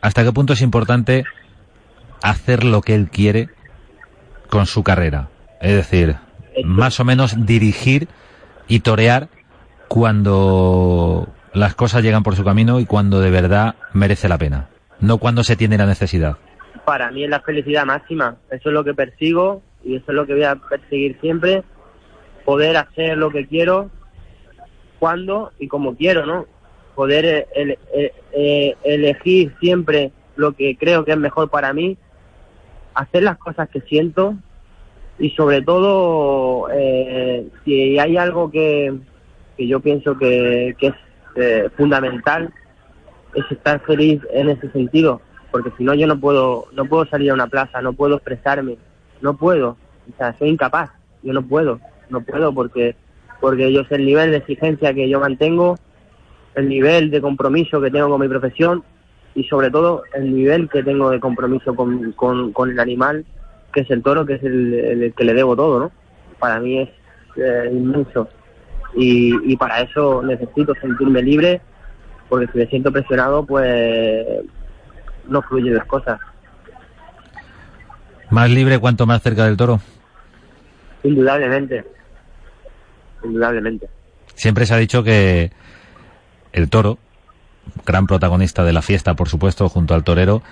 ¿hasta 0.00 0.24
qué 0.24 0.32
punto 0.32 0.54
es 0.54 0.62
importante 0.62 1.24
hacer 2.22 2.64
lo 2.64 2.80
que 2.80 2.94
él 2.94 3.10
quiere 3.10 3.50
con 4.48 4.64
su 4.64 4.82
carrera? 4.82 5.28
Es 5.60 5.74
decir, 5.74 6.16
más 6.64 7.00
o 7.00 7.04
menos 7.04 7.44
dirigir 7.44 8.08
y 8.66 8.80
torear 8.80 9.28
cuando 9.88 11.28
las 11.52 11.74
cosas 11.74 12.02
llegan 12.02 12.22
por 12.22 12.34
su 12.34 12.44
camino 12.44 12.80
y 12.80 12.86
cuando 12.86 13.20
de 13.20 13.30
verdad 13.30 13.74
merece 13.92 14.26
la 14.26 14.38
pena, 14.38 14.68
no 15.00 15.18
cuando 15.18 15.44
se 15.44 15.54
tiene 15.54 15.76
la 15.76 15.84
necesidad. 15.84 16.38
Para 16.88 17.10
mí 17.10 17.22
es 17.22 17.28
la 17.28 17.40
felicidad 17.40 17.84
máxima, 17.84 18.38
eso 18.50 18.70
es 18.70 18.72
lo 18.72 18.82
que 18.82 18.94
persigo 18.94 19.60
y 19.84 19.96
eso 19.96 20.06
es 20.08 20.14
lo 20.14 20.24
que 20.24 20.32
voy 20.32 20.44
a 20.44 20.56
perseguir 20.56 21.20
siempre, 21.20 21.62
poder 22.46 22.78
hacer 22.78 23.18
lo 23.18 23.28
que 23.28 23.46
quiero, 23.46 23.90
cuando 24.98 25.52
y 25.58 25.68
como 25.68 25.96
quiero, 25.96 26.24
¿no? 26.24 26.46
Poder 26.94 27.26
eh, 27.26 27.78
eh, 27.92 28.14
eh, 28.32 28.74
elegir 28.84 29.54
siempre 29.60 30.12
lo 30.36 30.52
que 30.52 30.78
creo 30.78 31.04
que 31.04 31.12
es 31.12 31.18
mejor 31.18 31.50
para 31.50 31.74
mí, 31.74 31.98
hacer 32.94 33.22
las 33.22 33.36
cosas 33.36 33.68
que 33.68 33.82
siento 33.82 34.36
y 35.18 35.28
sobre 35.32 35.60
todo 35.60 36.68
si 37.66 37.98
hay 37.98 38.16
algo 38.16 38.50
que, 38.50 38.94
que 39.58 39.66
yo 39.66 39.80
pienso 39.80 40.16
que, 40.16 40.74
que 40.78 40.86
es 40.86 40.94
eh, 41.36 41.68
fundamental 41.76 42.50
es 43.34 43.44
estar 43.50 43.78
feliz 43.80 44.22
en 44.32 44.48
ese 44.48 44.72
sentido, 44.72 45.20
porque 45.50 45.72
si 45.76 45.84
no 45.84 45.94
yo 45.94 46.06
no 46.06 46.18
puedo 46.18 46.66
no 46.72 46.84
puedo 46.84 47.06
salir 47.06 47.30
a 47.30 47.34
una 47.34 47.46
plaza, 47.46 47.80
no 47.82 47.92
puedo 47.92 48.16
expresarme, 48.16 48.76
no 49.20 49.36
puedo, 49.36 49.76
o 50.12 50.16
sea, 50.16 50.36
soy 50.38 50.50
incapaz, 50.50 50.90
yo 51.22 51.32
no 51.32 51.42
puedo, 51.42 51.80
no 52.10 52.20
puedo 52.20 52.52
porque 52.52 52.96
porque 53.40 53.72
yo 53.72 53.84
sé 53.84 53.96
el 53.96 54.06
nivel 54.06 54.30
de 54.30 54.38
exigencia 54.38 54.94
que 54.94 55.08
yo 55.08 55.20
mantengo, 55.20 55.78
el 56.54 56.68
nivel 56.68 57.10
de 57.10 57.20
compromiso 57.20 57.80
que 57.80 57.90
tengo 57.90 58.08
con 58.08 58.20
mi 58.20 58.28
profesión 58.28 58.82
y 59.34 59.44
sobre 59.44 59.70
todo 59.70 60.02
el 60.14 60.34
nivel 60.34 60.68
que 60.68 60.82
tengo 60.82 61.10
de 61.10 61.20
compromiso 61.20 61.74
con, 61.74 62.12
con, 62.12 62.70
el 62.70 62.80
animal, 62.80 63.24
que 63.72 63.82
es 63.82 63.90
el 63.90 64.02
toro, 64.02 64.26
que 64.26 64.34
es 64.34 64.42
el, 64.42 65.14
que 65.16 65.24
le 65.24 65.34
debo 65.34 65.54
todo, 65.54 65.78
¿no? 65.78 65.92
Para 66.40 66.58
mí 66.58 66.80
es 66.80 66.88
eh, 67.36 67.70
inmenso 67.70 68.28
y, 68.94 69.56
para 69.56 69.82
eso 69.82 70.22
necesito 70.22 70.74
sentirme 70.80 71.22
libre, 71.22 71.60
porque 72.28 72.50
si 72.52 72.58
me 72.58 72.66
siento 72.66 72.92
presionado, 72.92 73.44
pues 73.44 74.26
no 75.28 75.42
fluyen 75.42 75.74
las 75.74 75.86
cosas. 75.86 76.18
¿Más 78.30 78.50
libre 78.50 78.78
cuanto 78.78 79.06
más 79.06 79.22
cerca 79.22 79.44
del 79.44 79.56
toro? 79.56 79.80
Indudablemente, 81.02 81.84
indudablemente. 83.24 83.88
Siempre 84.34 84.66
se 84.66 84.74
ha 84.74 84.76
dicho 84.76 85.02
que 85.02 85.50
el 86.52 86.68
toro, 86.68 86.98
gran 87.86 88.06
protagonista 88.06 88.64
de 88.64 88.72
la 88.72 88.82
fiesta, 88.82 89.14
por 89.14 89.28
supuesto, 89.28 89.68
junto 89.68 89.94
al 89.94 90.04
torero, 90.04 90.42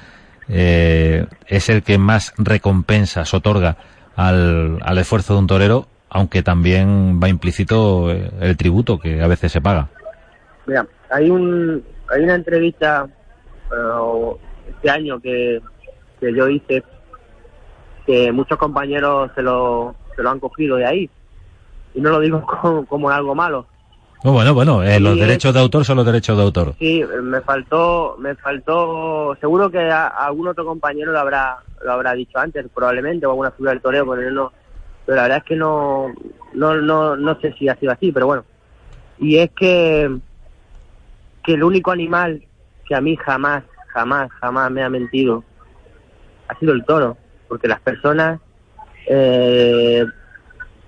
eh, 0.48 1.26
es 1.46 1.68
el 1.68 1.82
que 1.82 1.98
más 1.98 2.32
recompensas 2.38 3.34
otorga 3.34 3.76
al, 4.14 4.78
al 4.82 4.98
esfuerzo 4.98 5.34
de 5.34 5.40
un 5.40 5.46
torero 5.46 5.88
aunque 6.16 6.42
también 6.42 7.20
va 7.22 7.28
implícito 7.28 8.10
eh, 8.10 8.30
el 8.40 8.56
tributo 8.56 8.98
que 8.98 9.22
a 9.22 9.26
veces 9.26 9.52
se 9.52 9.60
paga. 9.60 9.88
Mira, 10.66 10.86
hay 11.10 11.30
un 11.30 11.84
hay 12.08 12.22
una 12.22 12.34
entrevista 12.34 13.06
uh, 13.70 14.36
este 14.68 14.90
año 14.90 15.20
que, 15.20 15.60
que 16.20 16.34
yo 16.34 16.48
hice 16.48 16.82
que 18.06 18.30
muchos 18.32 18.56
compañeros 18.58 19.30
se 19.34 19.42
lo, 19.42 19.94
se 20.14 20.22
lo 20.22 20.30
han 20.30 20.40
cogido 20.40 20.76
de 20.76 20.86
ahí 20.86 21.10
y 21.94 22.00
no 22.00 22.10
lo 22.10 22.20
digo 22.20 22.44
como, 22.88 23.10
algo 23.10 23.34
malo. 23.34 23.66
Oh, 24.22 24.32
bueno, 24.32 24.54
bueno, 24.54 24.82
eh, 24.82 24.98
los 24.98 25.18
derechos 25.18 25.52
de 25.54 25.60
autor 25.60 25.84
son 25.84 25.98
los 25.98 26.06
derechos 26.06 26.36
de 26.36 26.42
autor. 26.42 26.74
Sí, 26.78 27.04
me 27.22 27.40
faltó, 27.42 28.16
me 28.18 28.34
faltó, 28.34 29.36
seguro 29.40 29.70
que 29.70 29.78
algún 29.78 30.48
otro 30.48 30.64
compañero 30.64 31.12
lo 31.12 31.18
habrá, 31.18 31.58
lo 31.84 31.92
habrá 31.92 32.12
dicho 32.14 32.38
antes, 32.38 32.66
probablemente, 32.74 33.26
o 33.26 33.30
alguna 33.30 33.50
figura 33.50 33.72
del 33.72 33.82
toreo, 33.82 34.08
pero 34.08 34.30
no, 34.30 34.52
pero 35.04 35.16
la 35.16 35.22
verdad 35.22 35.38
es 35.38 35.44
que 35.44 35.56
no, 35.56 36.12
no, 36.54 36.74
no, 36.76 37.16
no 37.16 37.40
sé 37.40 37.52
si 37.58 37.68
ha 37.68 37.76
sido 37.76 37.92
así, 37.92 38.10
pero 38.10 38.26
bueno. 38.26 38.44
Y 39.18 39.36
es 39.36 39.50
que, 39.52 40.10
que 41.44 41.54
el 41.54 41.62
único 41.62 41.92
animal 41.92 42.42
que 42.84 42.94
a 42.94 43.00
mí 43.00 43.16
jamás, 43.16 43.64
jamás, 43.96 44.30
jamás 44.40 44.70
me 44.70 44.82
ha 44.82 44.90
mentido 44.90 45.42
ha 46.48 46.58
sido 46.58 46.72
el 46.72 46.84
toro, 46.84 47.16
porque 47.48 47.68
las 47.68 47.80
personas, 47.80 48.40
eh, 49.06 50.04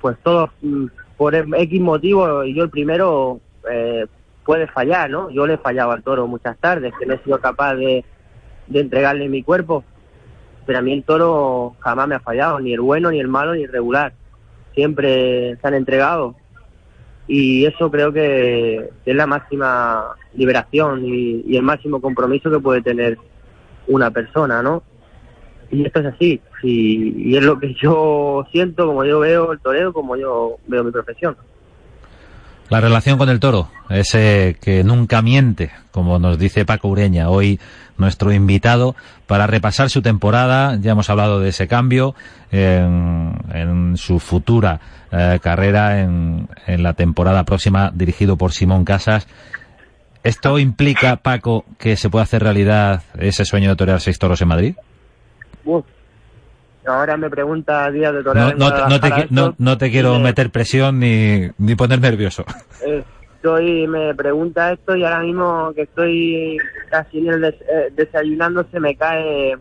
pues 0.01 0.17
todos, 0.23 0.51
mm, 0.63 0.87
por 1.17 1.35
X 1.35 1.81
motivo, 1.81 2.45
y 2.45 2.55
yo 2.55 2.65
el 2.65 2.71
primero, 2.71 3.41
eh, 3.71 4.07
puede 4.45 4.67
fallar, 4.69 5.11
¿no? 5.11 5.31
Yo 5.31 5.47
le 5.47 5.55
he 5.55 5.59
fallado 5.59 5.91
al 5.91 6.03
toro 6.03 6.27
muchas 6.27 6.57
tardes, 6.59 6.95
que 6.99 7.07
no 7.07 7.15
he 7.15 7.25
sido 7.25 7.41
capaz 7.41 7.75
de, 7.75 8.05
de 8.67 8.81
entregarle 8.81 9.29
mi 9.29 9.43
cuerpo, 9.43 9.85
pero 10.65 10.79
a 10.79 10.83
mí 10.83 10.93
el 10.93 11.05
toro 11.05 11.77
jamás 11.81 12.09
me 12.09 12.15
ha 12.15 12.21
fallado, 12.21 12.61
ni 12.61 12.73
el 12.73 12.81
bueno, 12.81 13.11
ni 13.11 13.21
el 13.21 13.29
malo, 13.29 13.55
ni 13.55 13.65
el 13.65 13.73
regular. 13.73 14.13
Siempre 14.75 15.57
se 15.57 15.67
han 15.67 15.75
entregado. 15.75 16.37
Y 17.29 17.67
eso 17.67 17.91
creo 17.91 18.11
que 18.11 18.89
es 19.05 19.15
la 19.15 19.27
máxima 19.27 20.17
liberación 20.35 21.05
y, 21.05 21.57
el 21.57 21.63
máximo 21.63 22.01
compromiso 22.01 22.51
que 22.51 22.59
puede 22.59 22.81
tener 22.81 23.19
una 23.87 24.11
persona, 24.11 24.63
¿no? 24.63 24.83
Y 25.71 25.85
esto 25.85 26.01
es 26.01 26.07
así, 26.07 26.41
y, 26.63 27.37
es 27.37 27.45
lo 27.45 27.59
que 27.59 27.75
yo 27.75 28.47
siento, 28.51 28.87
como 28.87 29.05
yo 29.05 29.21
veo 29.21 29.53
el 29.53 29.61
toreo, 29.61 29.93
como 29.93 30.17
yo 30.17 30.57
veo 30.67 30.83
mi 30.83 30.91
profesión. 30.91 31.37
La 32.71 32.83
relación 32.83 33.17
con 33.17 33.31
el 33.31 33.41
toro, 33.41 33.71
ese 33.89 34.59
que 34.61 34.85
nunca 34.85 35.23
miente, 35.23 35.71
como 35.91 36.19
nos 36.19 36.39
dice 36.39 36.67
Paco 36.67 36.89
Ureña, 36.89 37.31
hoy 37.31 37.59
nuestro 37.97 38.31
invitado, 38.31 38.95
para 39.27 39.47
repasar 39.47 39.89
su 39.89 40.03
temporada. 40.03 40.77
Ya 40.79 40.93
hemos 40.93 41.09
hablado 41.09 41.41
de 41.41 41.49
ese 41.49 41.67
cambio 41.67 42.15
en, 42.51 43.95
su 43.97 44.21
futura 44.21 44.81
eh, 45.11 45.39
carrera 45.43 46.01
en, 46.01 46.49
la 46.67 46.93
temporada 46.93 47.45
próxima, 47.45 47.91
dirigido 47.95 48.37
por 48.37 48.53
Simón 48.53 48.85
Casas. 48.85 49.27
¿Esto 50.23 50.59
implica, 50.59 51.17
Paco, 51.17 51.65
que 51.79 51.97
se 51.97 52.11
pueda 52.11 52.25
hacer 52.25 52.43
realidad 52.43 53.03
ese 53.19 53.47
sueño 53.47 53.71
de 53.71 53.77
torear 53.77 54.01
seis 54.03 54.19
toros 54.19 54.43
en 54.43 54.49
Madrid? 54.49 54.75
Ahora 56.87 57.17
me 57.17 57.31
pregunta 57.31 57.91
Díaz 57.91 58.15
de 58.15 58.23
Torero. 58.23 58.55
No, 59.59 59.79
te, 59.79 59.91
quiero 59.91 60.19
meter 60.19 60.51
presión 60.51 61.01
ni, 61.01 61.49
ni 61.59 61.75
poner 61.75 62.01
nervioso. 62.01 62.45
Estoy, 63.37 63.87
me 63.87 64.15
pregunta 64.15 64.73
esto 64.73 64.97
y 64.97 65.05
ahora 65.05 65.21
mismo 65.21 65.73
que 65.75 65.83
estoy 65.83 66.59
casi 66.91 67.19
en 67.19 67.29
el 67.29 67.45
eh, 67.45 67.93
desayunando 67.95 68.67
se 68.71 68.81
me 68.81 68.97
cae, 68.97 69.57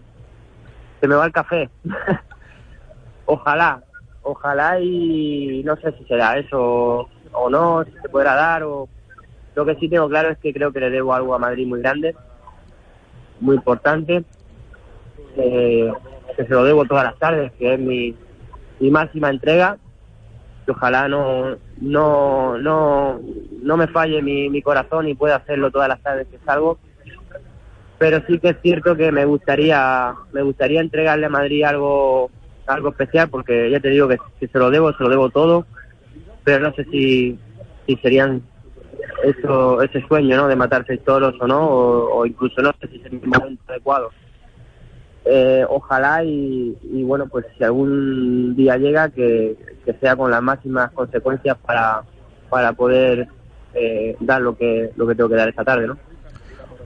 se 1.00 1.08
me 1.08 1.16
va 1.16 1.26
el 1.26 1.32
café. 1.32 1.70
ojalá, 3.26 3.84
ojalá 4.24 4.80
y 4.80 5.62
no 5.64 5.76
sé 5.78 5.92
si 5.98 6.06
será 6.06 6.38
eso 6.40 7.08
o 7.34 7.50
no, 7.50 7.84
si 7.86 7.92
se 8.02 8.10
podrá 8.10 8.36
dar 8.36 8.64
o... 8.64 8.88
Lo 9.56 9.66
que 9.66 9.76
sí 9.76 9.90
tengo 9.90 10.08
claro 10.08 10.30
es 10.30 10.38
que 10.38 10.54
creo 10.54 10.72
que 10.72 10.80
le 10.80 10.92
debo 10.92 11.16
algo 11.16 11.34
a 11.34 11.40
Madrid 11.40 11.66
muy 11.66 11.80
grande, 11.80 12.16
muy 13.40 13.56
importante. 13.56 14.24
Eh, 15.36 15.92
que 16.38 16.46
se 16.46 16.54
lo 16.54 16.64
debo 16.64 16.86
todas 16.86 17.04
las 17.04 17.18
tardes, 17.18 17.52
que 17.54 17.74
es 17.74 17.80
mi, 17.80 18.16
mi 18.80 18.92
máxima 18.92 19.30
entrega. 19.30 19.78
Que 20.66 20.72
ojalá 20.72 21.08
no, 21.08 21.58
no, 21.82 22.58
no, 22.58 23.20
no 23.62 23.78
me 23.78 23.88
falle 23.88 24.22
mi, 24.22 24.50
mi 24.50 24.62
corazón 24.62 25.08
y 25.08 25.16
pueda 25.16 25.38
hacerlo 25.38 25.72
todas 25.72 25.90
las 25.90 26.02
tardes 26.02 26.28
que 26.28 26.38
salgo. 26.46 26.78
Pero 27.98 28.22
sí 28.28 28.38
que 28.38 28.50
es 28.50 28.58
cierto 28.62 28.96
que 28.96 29.12
me 29.12 29.26
gustaría, 29.26 30.14
me 30.32 30.44
gustaría 30.44 30.82
entregarle 30.82 31.26
a 31.26 31.30
Madrid 31.30 31.64
algo, 31.64 32.30
algo 32.68 32.90
especial, 32.90 33.30
porque 33.30 33.72
ya 33.72 33.80
te 33.80 33.90
digo 33.90 34.08
que 34.08 34.18
si 34.40 34.48
se 34.48 34.60
lo 34.60 34.70
debo, 34.70 34.94
se 34.94 35.04
lo 35.04 35.10
debo 35.10 35.30
todo. 35.30 35.66
Pero 36.44 36.60
no 36.60 36.74
sé 36.76 36.84
si, 36.86 37.40
si 37.88 37.96
serían 37.98 38.44
eso, 39.24 39.82
ese 39.82 40.06
sueño, 40.08 40.38
¿no? 40.38 40.48
De 40.48 40.56
matar 40.56 40.84
seis 40.86 41.02
toros 41.04 41.34
o 41.40 41.48
no, 41.48 41.68
o, 41.68 42.26
incluso 42.26 42.62
no 42.62 42.72
sé 42.80 42.88
si 42.90 43.00
sería 43.00 43.20
el 43.20 43.28
momento 43.28 43.64
adecuado 43.68 44.12
eh, 45.30 45.66
ojalá 45.68 46.24
y, 46.24 46.76
bueno, 47.04 47.28
pues 47.28 47.46
si 47.58 47.64
algún 47.64 48.56
día 48.56 48.78
llega 48.78 49.10
que, 49.10 49.56
sea 50.00 50.16
con 50.16 50.32
las 50.32 50.42
máximas 50.42 50.92
consecuencias 50.92 51.58
para, 51.66 52.04
para 52.50 52.74
poder 52.74 53.28
eh, 53.74 54.16
dar 54.20 54.42
lo 54.42 54.58
que, 54.58 54.92
lo 54.96 55.08
que 55.08 55.16
tengo 55.16 55.30
que 55.30 55.36
dar 55.36 55.50
esta 55.50 55.64
tarde, 55.64 55.88
¿no? 55.88 55.98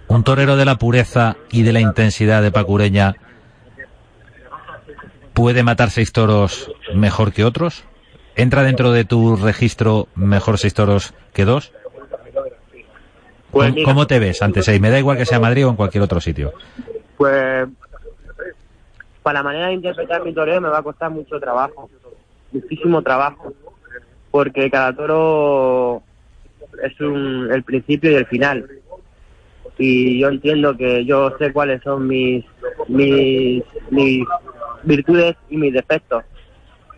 Un 0.08 0.24
torero 0.24 0.56
de 0.56 0.66
la 0.66 0.76
pureza 0.76 1.38
y 1.52 1.64
de 1.64 1.72
la 1.72 1.80
intensidad 1.80 2.42
de 2.42 2.52
Pacureña 2.52 3.16
puede 5.34 5.64
matar 5.64 5.90
seis 5.90 6.12
toros 6.12 6.72
mejor 6.94 7.32
que 7.34 7.46
otros. 7.46 7.84
¿Entra 8.36 8.64
dentro 8.64 8.92
de 8.92 9.06
tu 9.06 9.36
registro 9.36 10.08
mejor 10.16 10.58
seis 10.58 10.74
toros 10.74 11.14
que 11.34 11.46
dos? 11.46 11.72
Pues 13.52 13.74
¿Cómo, 13.84 14.08
te 14.08 14.20
ves 14.20 14.42
ante 14.42 14.64
seis? 14.64 14.80
Me 14.80 14.90
da 14.90 15.00
igual 15.00 15.18
que 15.18 15.26
sea 15.26 15.40
Madrid 15.40 15.66
o 15.68 15.70
en 15.70 15.76
cualquier 15.76 16.04
otro 16.04 16.22
sitio. 16.22 16.54
Pues 17.18 17.68
para 19.24 19.40
la 19.40 19.44
manera 19.44 19.68
de 19.68 19.74
interpretar 19.74 20.24
mi 20.24 20.34
toreo 20.34 20.62
me 20.62 20.70
va 20.70 20.80
a 20.80 20.84
costar 20.84 21.12
mucho 21.12 21.40
trabajo, 21.40 21.90
muchísimo 22.52 23.02
trabajo, 23.02 23.54
porque 24.32 24.70
cada 24.70 24.94
toro 24.94 26.02
es 26.84 27.00
un, 27.02 27.50
el 27.52 27.64
principio 27.64 28.12
y 28.12 28.16
el 28.16 28.26
final. 28.28 28.68
Y 29.78 30.20
yo 30.20 30.30
entiendo 30.30 30.76
que 30.76 31.06
yo 31.06 31.36
sé 31.38 31.52
cuáles 31.52 31.82
son 31.82 32.08
mis, 32.08 32.46
mis, 32.88 33.64
mis 33.90 34.28
virtudes 34.84 35.36
y 35.50 35.58
mis 35.58 35.74
defectos. 35.74 36.24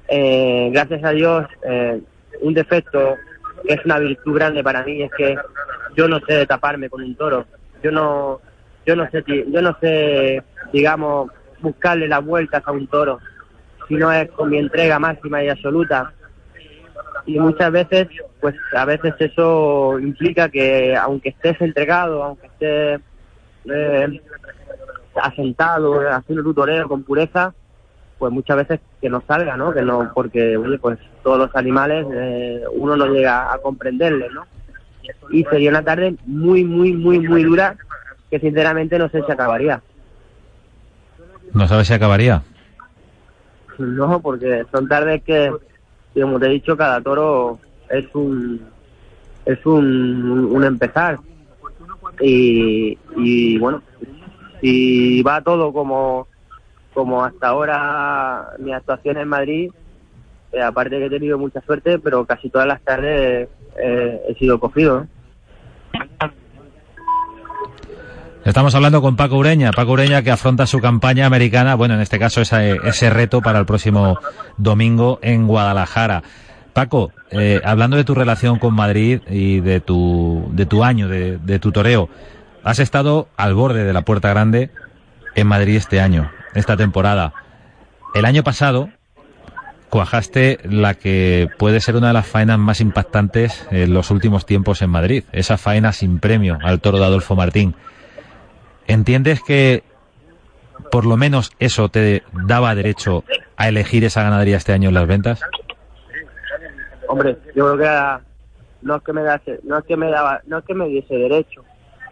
Eh, 0.08 0.70
gracias 0.72 1.04
a 1.04 1.12
Dios, 1.12 1.46
eh, 1.64 2.02
un 2.42 2.54
defecto 2.54 3.16
que 3.66 3.74
es 3.74 3.86
una 3.86 4.00
virtud 4.00 4.36
grande 4.36 4.64
para 4.64 4.84
mí 4.84 5.02
es 5.02 5.12
que 5.16 5.36
yo 5.96 6.08
no 6.08 6.20
sé 6.28 6.46
taparme 6.46 6.90
con 6.90 7.02
un 7.02 7.16
toro. 7.16 7.46
Yo 7.82 7.92
no, 7.92 8.42
yo 8.86 8.96
no 8.96 9.10
sé, 9.10 9.24
yo 9.28 9.62
no 9.62 9.78
sé, 9.80 10.44
digamos, 10.72 11.32
buscarle 11.64 12.08
las 12.08 12.24
vueltas 12.24 12.62
a 12.66 12.72
un 12.72 12.86
toro, 12.88 13.20
sino 13.88 14.12
es 14.12 14.30
con 14.32 14.50
mi 14.50 14.58
entrega 14.58 15.00
máxima 15.00 15.44
y 15.44 15.50
absoluta. 15.50 16.14
Y 17.26 17.40
muchas 17.40 17.72
veces, 17.72 18.08
pues 18.42 18.56
a 18.76 18.86
veces 18.86 19.14
eso 19.18 19.98
implica 20.00 20.50
que 20.50 20.96
aunque 20.96 21.30
estés 21.30 21.60
entregado, 21.62 22.22
aunque 22.22 22.48
estés 22.48 23.02
eh, 23.66 24.22
asentado, 25.16 26.02
haciendo 26.12 26.44
tu 26.44 26.54
toreo 26.54 26.88
con 26.88 27.04
pureza, 27.04 27.54
pues 28.18 28.32
muchas 28.32 28.58
veces 28.58 28.80
que 29.02 29.10
no 29.10 29.24
salga, 29.28 29.58
¿no? 29.58 29.74
Que 29.74 29.82
no, 29.82 30.12
porque, 30.14 30.60
pues 30.82 31.00
todos 31.24 31.38
los 31.38 31.56
animales 31.56 32.06
eh, 32.14 32.64
uno 32.74 32.96
no 32.96 33.08
llega 33.08 33.54
a 33.54 33.58
comprenderles, 33.58 34.32
¿no? 34.32 34.46
Y 35.30 35.44
sería 35.46 35.70
una 35.70 35.84
tarde 35.84 36.16
muy, 36.26 36.64
muy, 36.64 36.94
muy, 36.94 37.20
muy 37.20 37.44
dura 37.44 37.76
que 38.30 38.40
sinceramente 38.40 38.98
no 38.98 39.10
sé 39.10 39.22
si 39.24 39.32
acabaría. 39.32 39.82
¿No 41.54 41.68
sabes 41.68 41.88
si 41.88 41.94
acabaría? 41.94 42.42
No, 43.78 44.20
porque 44.22 44.66
son 44.72 44.88
tardes 44.88 45.24
que, 45.24 45.52
como 46.14 46.40
te 46.40 46.48
he 46.48 46.50
dicho, 46.50 46.78
cada 46.78 47.02
toro 47.02 47.60
es 47.90 48.06
un 48.14 48.62
es 49.46 49.66
un, 49.66 50.50
un 50.52 50.64
empezar. 50.64 51.20
Y, 52.22 52.98
y 53.18 53.58
bueno, 53.58 53.82
si 54.62 55.22
va 55.24 55.42
todo 55.42 55.74
como, 55.74 56.28
como 56.94 57.24
hasta 57.24 57.48
ahora 57.48 58.54
mi 58.60 58.72
actuación 58.72 59.18
en 59.18 59.28
Madrid, 59.28 59.72
eh, 60.54 60.62
aparte 60.62 60.98
que 60.98 61.06
he 61.06 61.10
tenido 61.10 61.38
mucha 61.38 61.62
suerte, 61.62 62.00
pero 62.00 62.26
casi 62.26 62.50
todas 62.50 62.68
las 62.68 62.82
tardes 62.82 63.50
eh, 63.78 64.22
he 64.28 64.34
sido 64.36 64.60
cogido. 64.60 65.08
Estamos 68.46 68.76
hablando 68.76 69.02
con 69.02 69.16
Paco 69.16 69.38
Ureña, 69.38 69.72
Paco 69.72 69.94
Ureña 69.94 70.22
que 70.22 70.30
afronta 70.30 70.68
su 70.68 70.82
campaña 70.82 71.26
americana, 71.26 71.76
bueno, 71.76 71.94
en 71.94 72.02
este 72.02 72.20
caso 72.20 72.42
ese, 72.42 72.78
ese 72.84 73.10
reto 73.10 73.42
para 73.42 73.58
el 73.58 73.66
próximo 73.66 74.20
domingo 74.58 75.18
en 75.22 75.48
Guadalajara. 75.48 76.24
Paco, 76.74 77.14
eh, 77.32 77.62
hablando 77.64 77.96
de 77.96 78.04
tu 78.04 78.14
relación 78.14 78.60
con 78.60 78.74
Madrid 78.74 79.22
y 79.30 79.62
de 79.62 79.80
tu, 79.80 80.50
de 80.52 80.66
tu 80.66 80.84
año, 80.84 81.08
de, 81.08 81.38
de 81.38 81.60
tu 81.60 81.72
toreo, 81.72 82.10
has 82.66 82.80
estado 82.80 83.30
al 83.38 83.54
borde 83.54 83.86
de 83.86 83.94
la 83.94 84.02
Puerta 84.02 84.30
Grande 84.30 84.72
en 85.36 85.48
Madrid 85.48 85.78
este 85.78 86.02
año, 86.02 86.30
esta 86.54 86.76
temporada. 86.76 87.34
El 88.14 88.26
año 88.26 88.44
pasado 88.44 88.90
cuajaste 89.90 90.60
la 90.66 90.96
que 90.96 91.48
puede 91.58 91.80
ser 91.80 91.96
una 91.96 92.08
de 92.08 92.14
las 92.14 92.28
faenas 92.28 92.60
más 92.60 92.82
impactantes 92.82 93.66
en 93.72 93.94
los 93.94 94.12
últimos 94.12 94.46
tiempos 94.46 94.82
en 94.82 94.90
Madrid, 94.90 95.24
esa 95.32 95.58
faena 95.58 95.94
sin 95.94 96.20
premio 96.20 96.58
al 96.62 96.82
toro 96.82 97.00
de 97.00 97.06
Adolfo 97.06 97.38
Martín. 97.38 97.76
¿Entiendes 98.88 99.42
que 99.42 99.84
por 100.92 101.06
lo 101.06 101.18
menos 101.18 101.52
eso 101.60 101.90
te 101.90 102.24
daba 102.46 102.76
derecho 102.76 103.24
a 103.56 103.70
elegir 103.70 104.04
esa 104.04 104.24
ganadería 104.24 104.58
este 104.58 104.74
año 104.74 104.90
en 104.90 104.96
las 104.96 105.08
ventas? 105.08 105.42
Hombre, 107.08 107.38
yo 107.56 107.76
creo 107.76 107.78
que 107.78 108.24
no 108.82 108.96
es 108.98 109.04
que 109.04 109.14
me 109.14 109.24
dase, 109.24 109.60
no 109.64 109.78
es 109.78 109.86
que 109.86 109.98
me 109.98 110.10
daba, 110.10 110.42
no 110.46 110.60
es 110.60 110.66
que 110.66 110.74
me 110.74 110.88
diese 110.88 111.16
derecho, 111.16 111.64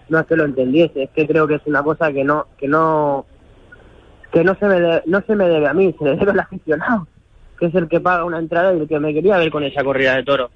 no 0.09 0.19
es 0.19 0.25
que 0.25 0.35
lo 0.35 0.45
entendiese, 0.45 1.03
es 1.03 1.09
que 1.11 1.27
creo 1.27 1.47
que 1.47 1.55
es 1.55 1.61
una 1.65 1.83
cosa 1.83 2.11
que 2.11 2.23
no, 2.23 2.47
que 2.57 2.67
no, 2.67 3.25
que 4.31 4.43
no 4.43 4.55
se 4.55 4.67
me 4.67 5.01
no 5.05 5.21
se 5.21 5.35
me 5.35 5.47
debe 5.47 5.67
a 5.67 5.73
mí, 5.73 5.93
se 5.97 6.05
le 6.05 6.15
debe 6.15 6.31
al 6.31 6.39
aficionado, 6.39 7.07
que 7.59 7.67
es 7.67 7.75
el 7.75 7.87
que 7.87 7.99
paga 7.99 8.25
una 8.25 8.39
entrada 8.39 8.73
y 8.73 8.79
el 8.79 8.87
que 8.87 8.99
me 8.99 9.13
quería 9.13 9.37
ver 9.37 9.51
con 9.51 9.63
esa 9.63 9.83
corrida 9.83 10.15
de 10.15 10.23
toro. 10.23 10.49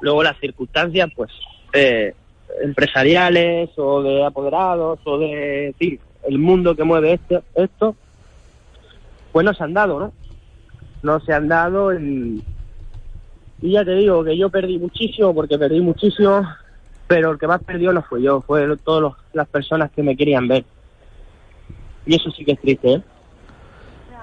Luego 0.00 0.22
las 0.22 0.38
circunstancias, 0.38 1.10
pues, 1.14 1.30
eh, 1.72 2.14
empresariales 2.62 3.70
o 3.76 4.02
de 4.02 4.24
apoderados 4.24 4.98
o 5.04 5.18
de 5.18 5.74
el 6.28 6.38
mundo 6.38 6.76
que 6.76 6.84
mueve 6.84 7.14
este, 7.14 7.40
esto, 7.54 7.96
pues 9.32 9.44
no 9.44 9.54
se 9.54 9.64
han 9.64 9.74
dado, 9.74 9.98
¿no? 9.98 10.12
No 11.02 11.20
se 11.20 11.32
han 11.32 11.48
dado 11.48 11.92
y 13.62 13.70
ya 13.70 13.84
te 13.84 13.94
digo 13.94 14.24
que 14.24 14.36
yo 14.36 14.50
perdí 14.50 14.78
muchísimo 14.78 15.32
porque 15.34 15.56
perdí 15.56 15.80
muchísimo, 15.80 16.42
pero 17.06 17.30
el 17.30 17.38
que 17.38 17.46
más 17.46 17.62
perdió 17.62 17.92
no 17.92 18.02
fue 18.02 18.20
yo, 18.20 18.40
fue 18.40 18.66
todas 18.78 19.14
las 19.32 19.48
personas 19.48 19.90
que 19.92 20.02
me 20.02 20.16
querían 20.16 20.48
ver. 20.48 20.64
Y 22.04 22.16
eso 22.16 22.30
sí 22.32 22.44
que 22.44 22.52
es 22.52 22.60
triste, 22.60 22.94
¿eh? 22.94 23.02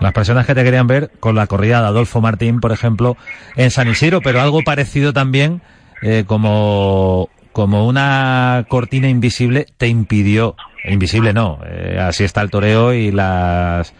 Las 0.01 0.13
personas 0.13 0.45
que 0.45 0.55
te 0.55 0.63
querían 0.63 0.87
ver 0.87 1.11
con 1.19 1.35
la 1.35 1.47
corrida 1.47 1.81
de 1.81 1.87
Adolfo 1.87 2.21
Martín, 2.21 2.61
por 2.61 2.71
ejemplo, 2.71 3.17
en 3.55 3.69
San 3.69 3.89
Isidro, 3.89 4.21
pero 4.21 4.39
algo 4.39 4.61
parecido 4.61 5.11
también 5.11 5.61
eh, 6.01 6.23
como 6.25 7.29
como 7.51 7.87
una 7.87 8.65
cortina 8.69 9.09
invisible 9.09 9.67
te 9.77 9.87
impidió 9.87 10.55
invisible 10.85 11.33
no 11.33 11.59
eh, 11.65 11.99
así 11.99 12.23
está 12.23 12.41
el 12.41 12.49
toreo 12.49 12.93
y 12.93 13.11
las 13.11 13.93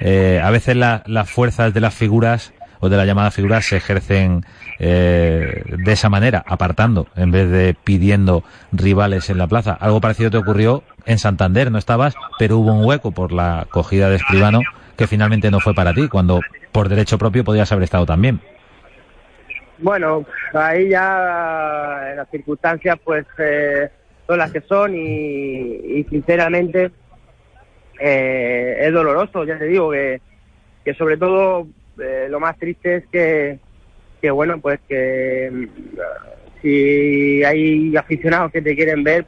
eh, 0.00 0.40
a 0.42 0.50
veces 0.50 0.76
las 0.76 1.30
fuerzas 1.30 1.72
de 1.74 1.80
las 1.80 1.94
figuras 1.94 2.52
o 2.80 2.88
de 2.88 2.96
las 2.96 3.06
llamadas 3.06 3.34
figuras 3.34 3.64
se 3.64 3.76
ejercen 3.76 4.44
eh, 4.78 5.62
de 5.66 5.92
esa 5.92 6.08
manera 6.08 6.44
apartando 6.46 7.06
en 7.16 7.30
vez 7.30 7.48
de 7.50 7.74
pidiendo 7.74 8.44
rivales 8.72 9.30
en 9.30 9.38
la 9.38 9.46
plaza. 9.46 9.72
Algo 9.80 10.00
parecido 10.00 10.30
te 10.30 10.36
ocurrió 10.36 10.82
en 11.06 11.18
Santander 11.18 11.70
no 11.70 11.78
estabas 11.78 12.14
pero 12.38 12.58
hubo 12.58 12.72
un 12.72 12.84
hueco 12.84 13.12
por 13.12 13.32
la 13.32 13.66
cogida 13.70 14.10
de 14.10 14.16
escribano 14.16 14.60
que 14.96 15.06
finalmente 15.06 15.50
no 15.50 15.60
fue 15.60 15.74
para 15.74 15.94
ti 15.94 16.08
cuando 16.08 16.40
por 16.72 16.88
derecho 16.88 17.18
propio 17.18 17.44
podías 17.44 17.72
haber 17.72 17.84
estado 17.84 18.06
también 18.06 18.40
bueno, 19.78 20.24
ahí 20.52 20.90
ya 20.90 22.12
las 22.16 22.30
circunstancias 22.30 22.98
pues 23.04 23.26
eh, 23.38 23.88
son 24.26 24.38
las 24.38 24.52
que 24.52 24.60
son 24.62 24.94
y, 24.94 26.04
sinceramente 26.10 26.90
eh, 28.00 28.76
es 28.80 28.92
doloroso, 28.92 29.44
ya 29.44 29.58
te 29.58 29.66
digo 29.66 29.90
que, 29.90 30.20
que 30.84 30.94
sobre 30.94 31.16
todo 31.16 31.66
eh, 32.00 32.26
lo 32.28 32.40
más 32.40 32.58
triste 32.58 32.96
es 32.96 33.06
que, 33.06 33.58
que 34.20 34.30
bueno, 34.30 34.60
pues 34.60 34.80
que 34.88 35.50
mm, 35.52 35.66
si 36.62 37.44
hay 37.44 37.96
aficionados 37.96 38.52
que 38.52 38.62
te 38.62 38.74
quieren 38.74 39.04
ver, 39.04 39.26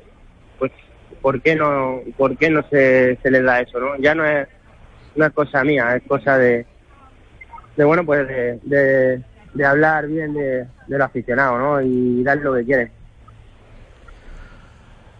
pues 0.58 0.72
¿por 1.20 1.40
qué 1.42 1.54
no, 1.54 2.00
por 2.16 2.36
qué 2.36 2.50
no 2.50 2.66
se, 2.68 3.18
se 3.22 3.30
les 3.30 3.44
da 3.44 3.60
eso? 3.60 3.78
¿no? 3.78 3.96
Ya 3.96 4.14
no 4.14 4.24
es, 4.24 4.48
una 5.16 5.30
cosa 5.30 5.64
mía, 5.64 5.96
es 5.96 6.02
cosa 6.02 6.38
de, 6.38 6.66
de 7.76 7.84
bueno, 7.84 8.04
pues 8.04 8.28
de 8.28 8.60
de 8.62 9.22
hablar 9.64 10.06
bien 10.06 10.34
de, 10.34 10.66
del 10.86 11.02
aficionado, 11.02 11.58
¿no? 11.58 11.80
Y 11.80 12.22
dar 12.22 12.38
lo 12.38 12.54
que 12.54 12.64
quiere. 12.64 12.90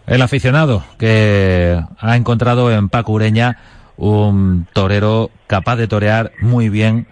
El 0.05 0.21
aficionado 0.21 0.83
que 0.97 1.81
ha 1.99 2.15
encontrado 2.15 2.71
en 2.71 2.89
Paco 2.89 3.13
Ureña 3.13 3.57
un 3.97 4.67
torero 4.73 5.31
capaz 5.47 5.75
de 5.75 5.87
torear 5.87 6.31
muy 6.39 6.69
bien, 6.69 7.07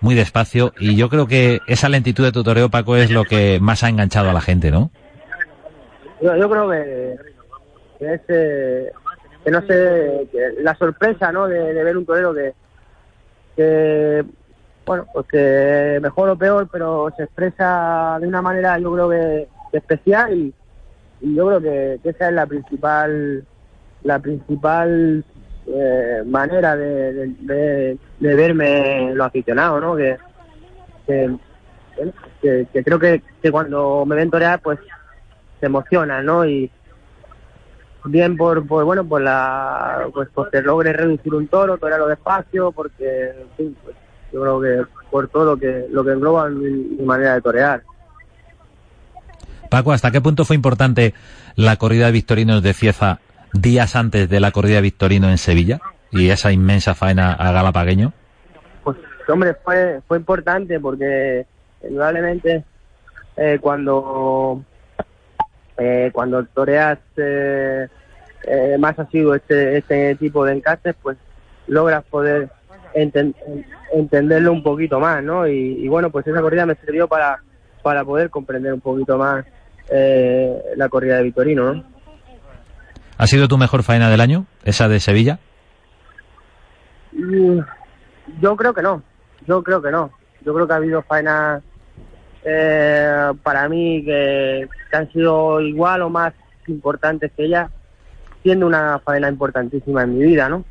muy 0.00 0.14
despacio, 0.14 0.72
y 0.78 0.96
yo 0.96 1.08
creo 1.08 1.26
que 1.26 1.60
esa 1.66 1.88
lentitud 1.88 2.24
de 2.24 2.32
tu 2.32 2.42
toreo, 2.42 2.70
Paco, 2.70 2.96
es 2.96 3.10
lo 3.10 3.24
que 3.24 3.58
más 3.60 3.84
ha 3.84 3.88
enganchado 3.88 4.30
a 4.30 4.32
la 4.32 4.40
gente, 4.40 4.70
¿no? 4.70 4.90
Yo, 6.20 6.50
creo 6.50 6.70
que, 6.70 7.16
es, 8.00 8.20
eh, 8.28 8.90
que 9.44 9.50
no 9.50 9.60
sé, 9.66 10.28
la 10.62 10.74
sorpresa, 10.76 11.30
¿no? 11.30 11.46
De, 11.46 11.74
de 11.74 11.84
ver 11.84 11.96
un 11.96 12.06
torero 12.06 12.34
que, 12.34 12.54
que 13.54 14.24
bueno, 14.86 15.06
pues 15.12 15.26
que 15.26 15.98
mejor 16.00 16.30
o 16.30 16.36
peor, 16.36 16.68
pero 16.70 17.12
se 17.16 17.24
expresa 17.24 18.18
de 18.20 18.28
una 18.28 18.40
manera 18.40 18.78
yo 18.78 18.92
creo 18.92 19.10
que, 19.10 19.48
especial 19.72 20.32
y, 20.32 20.54
yo 21.20 21.46
creo 21.46 21.60
que, 21.60 22.00
esa 22.04 22.28
es 22.28 22.34
la 22.34 22.46
principal 22.46 23.44
la 24.02 24.20
principal 24.20 25.24
eh, 25.66 26.22
manera 26.24 26.76
de, 26.76 27.34
de, 27.40 27.98
verme 28.20 29.12
lo 29.14 29.24
aficionado, 29.24 29.80
¿no? 29.80 29.96
Que, 29.96 30.16
que, 32.40 32.84
creo 32.84 32.98
que, 33.00 33.22
cuando 33.50 34.04
me 34.06 34.14
ven 34.14 34.30
torear, 34.30 34.60
pues 34.60 34.78
se 35.58 35.66
emociona, 35.66 36.22
¿no? 36.22 36.44
Y 36.46 36.70
bien 38.04 38.36
por, 38.36 38.64
por 38.66 38.84
bueno, 38.84 39.04
por 39.04 39.20
la, 39.20 40.08
pues 40.14 40.28
porque 40.32 40.62
logre 40.62 40.92
reducir 40.92 41.34
un 41.34 41.48
toro, 41.48 41.78
torearlo 41.78 42.06
despacio, 42.06 42.70
porque, 42.70 43.30
en 43.30 43.48
fin, 43.56 43.76
pues, 43.82 43.96
yo 44.36 44.42
creo 44.42 44.60
que 44.60 44.90
por 45.10 45.28
todo 45.28 45.44
lo 45.44 45.56
que, 45.56 45.86
lo 45.90 46.04
que 46.04 46.12
engloba 46.12 46.48
mi, 46.50 46.68
mi 46.68 47.04
manera 47.04 47.34
de 47.34 47.40
torear. 47.40 47.82
Paco, 49.70 49.92
¿hasta 49.92 50.10
qué 50.10 50.20
punto 50.20 50.44
fue 50.44 50.56
importante 50.56 51.14
la 51.54 51.76
corrida 51.76 52.06
de 52.06 52.12
Victorinos 52.12 52.62
de 52.62 52.74
Cieza 52.74 53.20
días 53.52 53.96
antes 53.96 54.28
de 54.28 54.40
la 54.40 54.50
corrida 54.50 54.76
de 54.76 54.82
Victorino 54.82 55.30
en 55.30 55.38
Sevilla 55.38 55.80
y 56.10 56.28
esa 56.28 56.52
inmensa 56.52 56.94
faena 56.94 57.32
a 57.32 57.50
Galapagueño? 57.52 58.12
Pues, 58.84 58.96
hombre, 59.28 59.54
fue, 59.64 60.00
fue 60.06 60.18
importante 60.18 60.78
porque, 60.78 61.46
indudablemente, 61.82 62.64
eh, 63.36 63.58
cuando, 63.60 64.62
eh, 65.78 66.10
cuando 66.12 66.44
toreas 66.44 66.98
eh, 67.16 67.88
eh, 68.46 68.76
más 68.78 68.98
asiduo 68.98 69.34
este, 69.34 69.78
este 69.78 70.14
tipo 70.16 70.44
de 70.44 70.52
encajes, 70.52 70.94
pues 71.02 71.16
logras 71.66 72.04
poder 72.04 72.50
enten 72.96 73.34
entenderlo 73.92 74.52
un 74.52 74.62
poquito 74.62 74.98
más, 74.98 75.22
¿no? 75.22 75.46
Y, 75.46 75.84
y, 75.84 75.88
bueno, 75.88 76.10
pues 76.10 76.26
esa 76.26 76.40
corrida 76.40 76.66
me 76.66 76.74
sirvió 76.76 77.06
para, 77.06 77.38
para 77.82 78.04
poder 78.04 78.30
comprender 78.30 78.72
un 78.72 78.80
poquito 78.80 79.18
más 79.18 79.44
eh, 79.90 80.60
la 80.76 80.88
corrida 80.88 81.16
de 81.18 81.24
Victorino, 81.24 81.74
¿no? 81.74 81.84
¿Ha 83.18 83.26
sido 83.26 83.48
tu 83.48 83.56
mejor 83.58 83.82
faena 83.82 84.10
del 84.10 84.20
año, 84.20 84.46
esa 84.64 84.88
de 84.88 85.00
Sevilla? 85.00 85.38
Mm, 87.12 87.60
yo 88.40 88.56
creo 88.56 88.74
que 88.74 88.82
no, 88.82 89.02
yo 89.46 89.62
creo 89.62 89.80
que 89.80 89.90
no. 89.90 90.10
Yo 90.44 90.54
creo 90.54 90.66
que 90.66 90.72
ha 90.72 90.76
habido 90.76 91.02
faenas 91.02 91.62
eh, 92.44 93.32
para 93.42 93.68
mí 93.68 94.04
que, 94.04 94.68
que, 94.90 94.96
han 94.96 95.10
sido 95.12 95.60
igual 95.60 96.02
o 96.02 96.10
más 96.10 96.34
importantes 96.68 97.32
que 97.36 97.44
ella, 97.44 97.70
siendo 98.42 98.66
una 98.66 99.00
faena 99.00 99.28
importantísima 99.28 100.02
en 100.02 100.18
mi 100.18 100.24
vida, 100.24 100.48
¿no? 100.48 100.64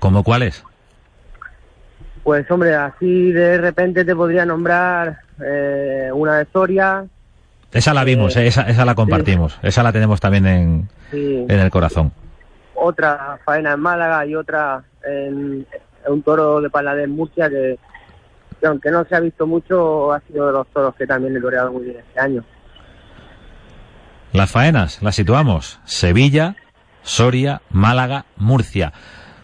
¿Cómo 0.00 0.24
cuáles? 0.24 0.64
Pues 2.24 2.50
hombre, 2.50 2.74
así 2.74 3.30
de 3.32 3.58
repente 3.58 4.04
te 4.04 4.16
podría 4.16 4.44
nombrar 4.44 5.20
eh, 5.40 6.10
una 6.12 6.38
de 6.38 6.46
Soria, 6.52 7.06
esa 7.72 7.94
la 7.94 8.02
vimos, 8.02 8.36
eh, 8.36 8.48
esa, 8.48 8.62
esa 8.62 8.84
la 8.84 8.94
compartimos, 8.94 9.52
sí. 9.52 9.58
esa 9.62 9.82
la 9.82 9.92
tenemos 9.92 10.20
también 10.20 10.46
en, 10.46 10.88
sí. 11.10 11.46
en 11.48 11.60
el 11.60 11.70
corazón. 11.70 12.12
Otra 12.74 13.38
faena 13.44 13.74
en 13.74 13.80
Málaga 13.80 14.26
y 14.26 14.34
otra 14.34 14.82
en, 15.04 15.66
en 16.04 16.12
un 16.12 16.22
toro 16.22 16.60
de 16.60 16.68
Paladés 16.68 17.08
Murcia 17.08 17.48
que, 17.48 17.78
que, 18.58 18.66
aunque 18.66 18.90
no 18.90 19.04
se 19.04 19.14
ha 19.14 19.20
visto 19.20 19.46
mucho, 19.46 20.12
ha 20.12 20.20
sido 20.20 20.48
de 20.48 20.52
los 20.52 20.66
toros 20.68 20.94
que 20.96 21.06
también 21.06 21.36
he 21.36 21.40
toreado 21.40 21.72
muy 21.72 21.84
bien 21.84 21.98
este 21.98 22.20
año. 22.20 22.44
Las 24.32 24.50
faenas, 24.50 25.00
las 25.02 25.14
situamos. 25.14 25.78
Sevilla, 25.84 26.56
Soria, 27.02 27.62
Málaga, 27.70 28.24
Murcia 28.36 28.92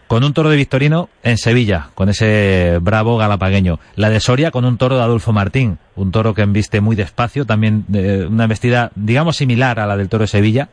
con 0.07 0.23
un 0.23 0.33
toro 0.33 0.49
de 0.49 0.55
Victorino 0.55 1.09
en 1.23 1.37
Sevilla, 1.37 1.89
con 1.93 2.09
ese 2.09 2.79
bravo 2.81 3.17
galapagueño. 3.17 3.79
La 3.95 4.09
de 4.09 4.19
Soria 4.19 4.51
con 4.51 4.63
un 4.63 4.77
toro 4.77 4.95
de 4.95 5.03
Adolfo 5.03 5.33
Martín, 5.33 5.79
un 5.95 6.11
toro 6.11 6.33
que 6.33 6.41
embiste 6.41 6.79
muy 6.79 6.95
despacio, 6.95 7.45
también 7.45 7.83
de 7.89 8.25
una 8.25 8.45
embestida, 8.45 8.91
digamos, 8.95 9.35
similar 9.37 9.79
a 9.79 9.85
la 9.85 9.97
del 9.97 10.07
toro 10.07 10.23
de 10.23 10.29
Sevilla, 10.29 10.69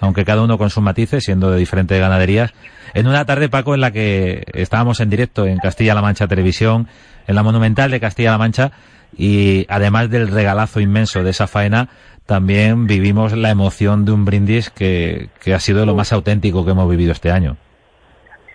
aunque 0.00 0.24
cada 0.24 0.42
uno 0.42 0.56
con 0.56 0.70
sus 0.70 0.82
matices, 0.82 1.24
siendo 1.24 1.50
de 1.50 1.58
diferentes 1.58 2.00
ganaderías. 2.00 2.54
En 2.94 3.06
una 3.06 3.26
tarde, 3.26 3.50
Paco, 3.50 3.74
en 3.74 3.82
la 3.82 3.90
que 3.90 4.44
estábamos 4.54 5.00
en 5.00 5.10
directo 5.10 5.46
en 5.46 5.58
Castilla-La 5.58 6.00
Mancha 6.00 6.26
Televisión, 6.26 6.88
en 7.26 7.34
la 7.34 7.42
Monumental 7.42 7.90
de 7.90 8.00
Castilla-La 8.00 8.38
Mancha, 8.38 8.72
y 9.16 9.66
además 9.68 10.08
del 10.08 10.28
regalazo 10.28 10.80
inmenso 10.80 11.22
de 11.22 11.30
esa 11.30 11.46
faena, 11.46 11.88
también 12.24 12.86
vivimos 12.86 13.32
la 13.36 13.50
emoción 13.50 14.04
de 14.04 14.12
un 14.12 14.24
brindis 14.24 14.70
que, 14.70 15.28
que 15.42 15.54
ha 15.54 15.60
sido 15.60 15.84
lo 15.84 15.94
más 15.94 16.12
auténtico 16.12 16.64
que 16.64 16.70
hemos 16.70 16.88
vivido 16.88 17.12
este 17.12 17.30
año. 17.30 17.56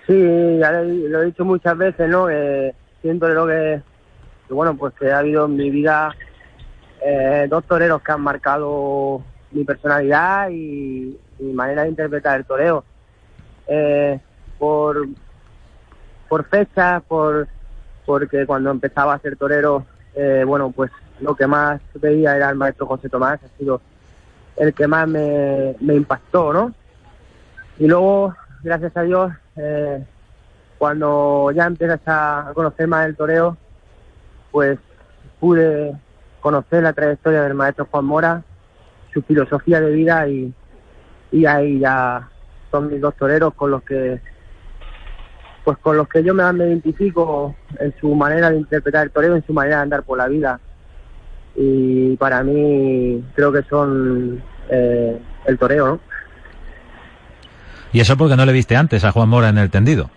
Sí, 0.08 0.58
ya 0.60 0.72
lo 0.72 1.22
he 1.22 1.26
dicho 1.26 1.46
muchas 1.46 1.78
veces, 1.78 2.10
¿no? 2.10 2.30
Eh, 2.30 2.76
siento 3.02 3.28
lo 3.30 3.48
que, 3.48 3.82
bueno, 4.50 4.76
pues 4.76 4.94
que 4.96 5.12
ha 5.12 5.20
habido 5.20 5.46
en 5.46 5.56
mi 5.56 5.70
vida 5.70 6.14
eh, 7.02 7.48
dos 7.50 7.64
toreros 7.66 8.02
que 8.02 8.12
han 8.12 8.22
marcado 8.22 9.24
mi 9.52 9.64
personalidad 9.64 10.50
y 10.50 11.18
mi 11.40 11.54
manera 11.54 11.84
de 11.84 11.90
interpretar 11.90 12.40
el 12.40 12.46
toreo. 12.46 12.84
Eh, 13.68 14.20
por, 14.58 15.08
por 16.28 16.46
fechas, 16.46 17.02
por, 17.04 17.48
porque 18.06 18.46
cuando 18.46 18.72
empezaba 18.72 19.14
a 19.14 19.20
ser 19.20 19.38
torero, 19.38 19.86
eh, 20.16 20.44
bueno, 20.46 20.72
pues 20.72 20.92
lo 21.20 21.36
que 21.36 21.48
más 21.48 21.82
veía 21.96 22.36
era 22.36 22.50
el 22.50 22.56
maestro 22.56 22.88
José 22.88 23.10
Tomás, 23.10 23.40
ha 23.44 23.58
sido 23.58 23.82
el 24.58 24.74
que 24.74 24.88
más 24.88 25.08
me, 25.08 25.76
me 25.80 25.96
impactó, 25.96 26.54
¿no? 26.54 26.74
Y 27.80 27.88
luego, 27.88 28.36
gracias 28.64 28.96
a 28.96 29.02
Dios, 29.02 29.32
eh, 29.58 30.04
cuando 30.78 31.52
ya 31.52 31.66
empiezas 31.66 32.00
a 32.06 32.52
conocer 32.54 32.88
más 32.88 33.06
el 33.06 33.16
toreo, 33.16 33.58
pues 34.52 34.80
pude 35.40 35.96
conocer 36.40 36.84
la 36.84 36.94
trayectoria 36.94 37.44
del 37.44 37.54
maestro 37.54 37.88
Juan 37.92 38.06
Mora, 38.06 38.44
su 39.14 39.22
filosofía 39.22 39.80
de 39.82 39.92
vida 39.92 40.28
y, 40.28 40.54
y 41.32 41.46
ahí 41.46 41.80
ya 41.80 42.30
son 42.72 42.88
mis 42.88 43.00
dos 43.00 43.16
toreros 43.16 43.54
con 43.54 43.72
los 43.72 43.84
que 43.84 44.20
pues 45.64 45.78
con 45.78 45.96
los 45.96 46.08
que 46.10 46.24
yo 46.24 46.34
me, 46.34 46.44
identifico 46.66 47.56
en 47.80 47.94
su 48.00 48.14
manera 48.16 48.50
de 48.50 48.58
interpretar 48.58 49.06
el 49.06 49.12
toreo, 49.12 49.36
en 49.36 49.46
su 49.46 49.54
manera 49.54 49.78
de 49.78 49.84
andar 49.84 50.04
por 50.04 50.18
la 50.18 50.28
vida. 50.28 50.60
Y 51.56 52.18
para 52.18 52.44
mí 52.44 53.24
creo 53.34 53.52
que 53.52 53.64
son 53.64 54.44
eh, 54.70 55.18
el 55.46 55.58
toreo, 55.58 55.88
¿no? 55.88 56.00
¿Y 57.94 58.00
eso 58.00 58.18
porque 58.18 58.36
no 58.36 58.46
le 58.46 58.52
viste 58.52 58.76
antes 58.76 59.06
a 59.06 59.12
Juan 59.12 59.30
Mora 59.30 59.50
en 59.50 59.60
el 59.60 59.70
tendido? 59.70 60.10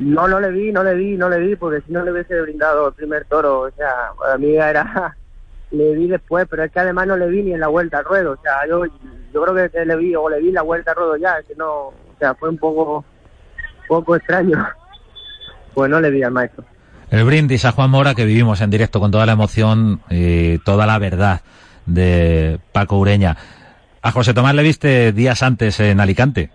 No, 0.00 0.26
no 0.26 0.40
le 0.40 0.50
vi, 0.50 0.72
no 0.72 0.82
le 0.82 0.94
vi, 0.94 1.16
no 1.16 1.28
le 1.28 1.38
vi, 1.38 1.54
porque 1.54 1.80
si 1.86 1.92
no 1.92 2.04
le 2.04 2.10
hubiese 2.10 2.40
brindado 2.40 2.88
el 2.88 2.94
primer 2.94 3.24
toro, 3.26 3.60
o 3.60 3.70
sea, 3.70 4.10
para 4.18 4.36
mí 4.36 4.56
era, 4.56 5.16
le 5.70 5.94
vi 5.94 6.08
después, 6.08 6.46
pero 6.50 6.64
es 6.64 6.72
que 6.72 6.80
además 6.80 7.06
no 7.06 7.16
le 7.16 7.28
vi 7.28 7.42
ni 7.42 7.52
en 7.52 7.60
la 7.60 7.68
vuelta 7.68 7.98
al 7.98 8.04
ruedo, 8.04 8.32
o 8.32 8.42
sea, 8.42 8.66
yo, 8.68 8.84
yo 9.32 9.42
creo 9.42 9.70
que, 9.70 9.84
le 9.84 9.96
vi, 9.96 10.16
o 10.16 10.28
le 10.28 10.40
vi 10.40 10.50
la 10.50 10.62
vuelta 10.62 10.90
al 10.90 10.96
ruedo 10.96 11.16
ya, 11.16 11.36
que 11.46 11.54
no, 11.54 11.70
o 11.72 11.94
sea, 12.18 12.34
fue 12.34 12.48
un 12.48 12.58
poco, 12.58 13.04
poco 13.86 14.16
extraño, 14.16 14.66
pues 15.74 15.88
no 15.88 16.00
le 16.00 16.10
vi 16.10 16.24
al 16.24 16.32
maestro. 16.32 16.64
El 17.10 17.24
brindis 17.24 17.64
a 17.64 17.70
Juan 17.70 17.90
Mora 17.90 18.16
que 18.16 18.24
vivimos 18.24 18.60
en 18.60 18.70
directo 18.70 18.98
con 18.98 19.12
toda 19.12 19.26
la 19.26 19.32
emoción 19.32 20.00
y 20.10 20.58
toda 20.58 20.84
la 20.84 20.98
verdad 20.98 21.42
de 21.86 22.58
Paco 22.72 22.98
Ureña. 22.98 23.36
A 24.02 24.10
José 24.10 24.34
Tomás 24.34 24.54
le 24.56 24.64
viste 24.64 25.12
días 25.12 25.44
antes 25.44 25.78
en 25.78 26.00
Alicante. 26.00 26.50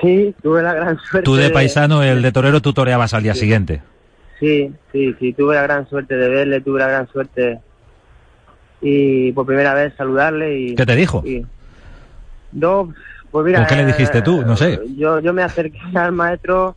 Sí, 0.00 0.34
tuve 0.42 0.62
la 0.62 0.74
gran 0.74 0.98
suerte. 0.98 1.24
Tú 1.24 1.36
de 1.36 1.50
paisano, 1.50 2.02
el 2.02 2.22
de 2.22 2.32
torero, 2.32 2.60
tú 2.60 2.72
toreabas 2.72 3.14
al 3.14 3.22
día 3.22 3.34
sí. 3.34 3.40
siguiente. 3.40 3.82
Sí, 4.38 4.72
sí, 4.92 5.14
sí, 5.18 5.32
tuve 5.32 5.56
la 5.56 5.62
gran 5.62 5.88
suerte 5.88 6.16
de 6.16 6.28
verle, 6.28 6.60
tuve 6.60 6.78
la 6.78 6.88
gran 6.88 7.08
suerte 7.08 7.60
y 8.80 9.32
por 9.32 9.46
primera 9.46 9.74
vez 9.74 9.92
saludarle 9.96 10.58
y... 10.58 10.74
¿Qué 10.76 10.86
te 10.86 10.94
dijo? 10.94 11.22
Y, 11.26 11.44
no, 12.52 12.94
pues 13.30 13.46
mira... 13.46 13.66
¿Qué 13.66 13.76
le 13.76 13.86
dijiste 13.86 14.22
tú? 14.22 14.42
No 14.42 14.56
sé. 14.56 14.80
Yo, 14.96 15.18
yo 15.20 15.32
me 15.32 15.42
acerqué 15.42 15.80
al 15.94 16.12
maestro 16.12 16.76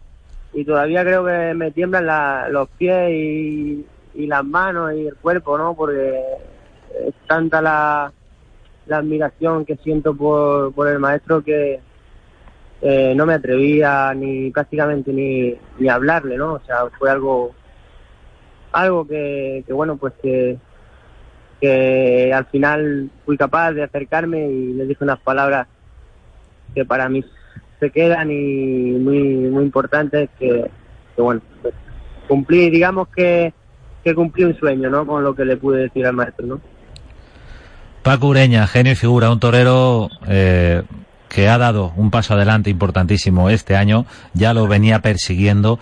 y 0.54 0.66
todavía 0.66 1.04
creo 1.04 1.24
que 1.26 1.54
me 1.54 1.72
tiemblan 1.72 2.08
la, 2.08 2.48
los 2.50 2.68
pies 2.70 3.12
y, 3.12 3.86
y 4.16 4.28
las 4.28 4.44
manos 4.44 4.94
y 4.94 5.08
el 5.08 5.16
cuerpo, 5.16 5.58
¿no? 5.58 5.76
Porque 5.76 6.20
es 7.08 7.14
tanta 7.28 7.62
la, 7.62 8.12
la 8.88 8.98
admiración 8.98 9.66
que 9.66 9.78
siento 9.78 10.16
por, 10.16 10.74
por 10.74 10.88
el 10.88 11.00
maestro 11.00 11.44
que 11.44 11.80
eh, 12.82 13.14
no 13.16 13.26
me 13.26 13.36
atrevía 13.36 14.14
ni 14.14 14.50
prácticamente 14.50 15.14
ni, 15.14 15.56
ni 15.78 15.90
hablarle, 15.90 16.38
¿no? 16.38 16.54
O 16.54 16.62
sea, 16.66 16.78
fue 16.98 17.12
algo 17.12 17.54
algo 18.72 19.06
que, 19.06 19.64
que 19.68 19.74
bueno, 19.74 19.98
pues 19.98 20.14
que, 20.22 20.58
que 21.60 22.34
al 22.34 22.46
final 22.46 23.10
fui 23.26 23.38
capaz 23.38 23.74
de 23.74 23.84
acercarme 23.84 24.48
y 24.48 24.74
le 24.74 24.86
dije 24.86 25.04
unas 25.04 25.20
palabras 25.20 25.68
que 26.74 26.86
para 26.86 27.10
mí 27.10 27.24
se 27.80 27.90
quedan 27.90 28.32
y 28.32 28.92
muy 28.94 29.20
muy 29.50 29.64
importantes 29.64 30.30
que, 30.40 30.70
que 31.16 31.22
bueno, 31.22 31.42
pues 31.62 31.74
cumplí, 32.28 32.70
digamos 32.70 33.10
que, 33.10 33.54
que 34.04 34.16
cumplí 34.16 34.46
un 34.46 34.58
sueño, 34.58 34.90
¿no? 34.90 35.06
Con 35.06 35.24
lo 35.24 35.36
que 35.36 35.46
le 35.46 35.58
pude 35.58 35.84
decir 35.84 36.06
al 36.06 36.16
maestro, 36.16 36.48
¿no? 36.48 36.62
Paco 38.04 38.28
Ureña, 38.30 38.66
genio 38.66 38.94
y 38.94 38.96
figura, 38.96 39.32
un 39.32 39.40
torero 39.40 40.10
eh, 40.28 40.82
que 41.32 41.48
ha 41.48 41.58
dado 41.58 41.94
un 41.96 42.12
paso 42.12 42.34
adelante 42.34 42.70
importantísimo 42.70 43.50
este 43.50 43.78
año, 43.78 44.06
ya 44.34 44.54
lo 44.54 44.68
venía 44.68 45.02
persiguiendo, 45.02 45.80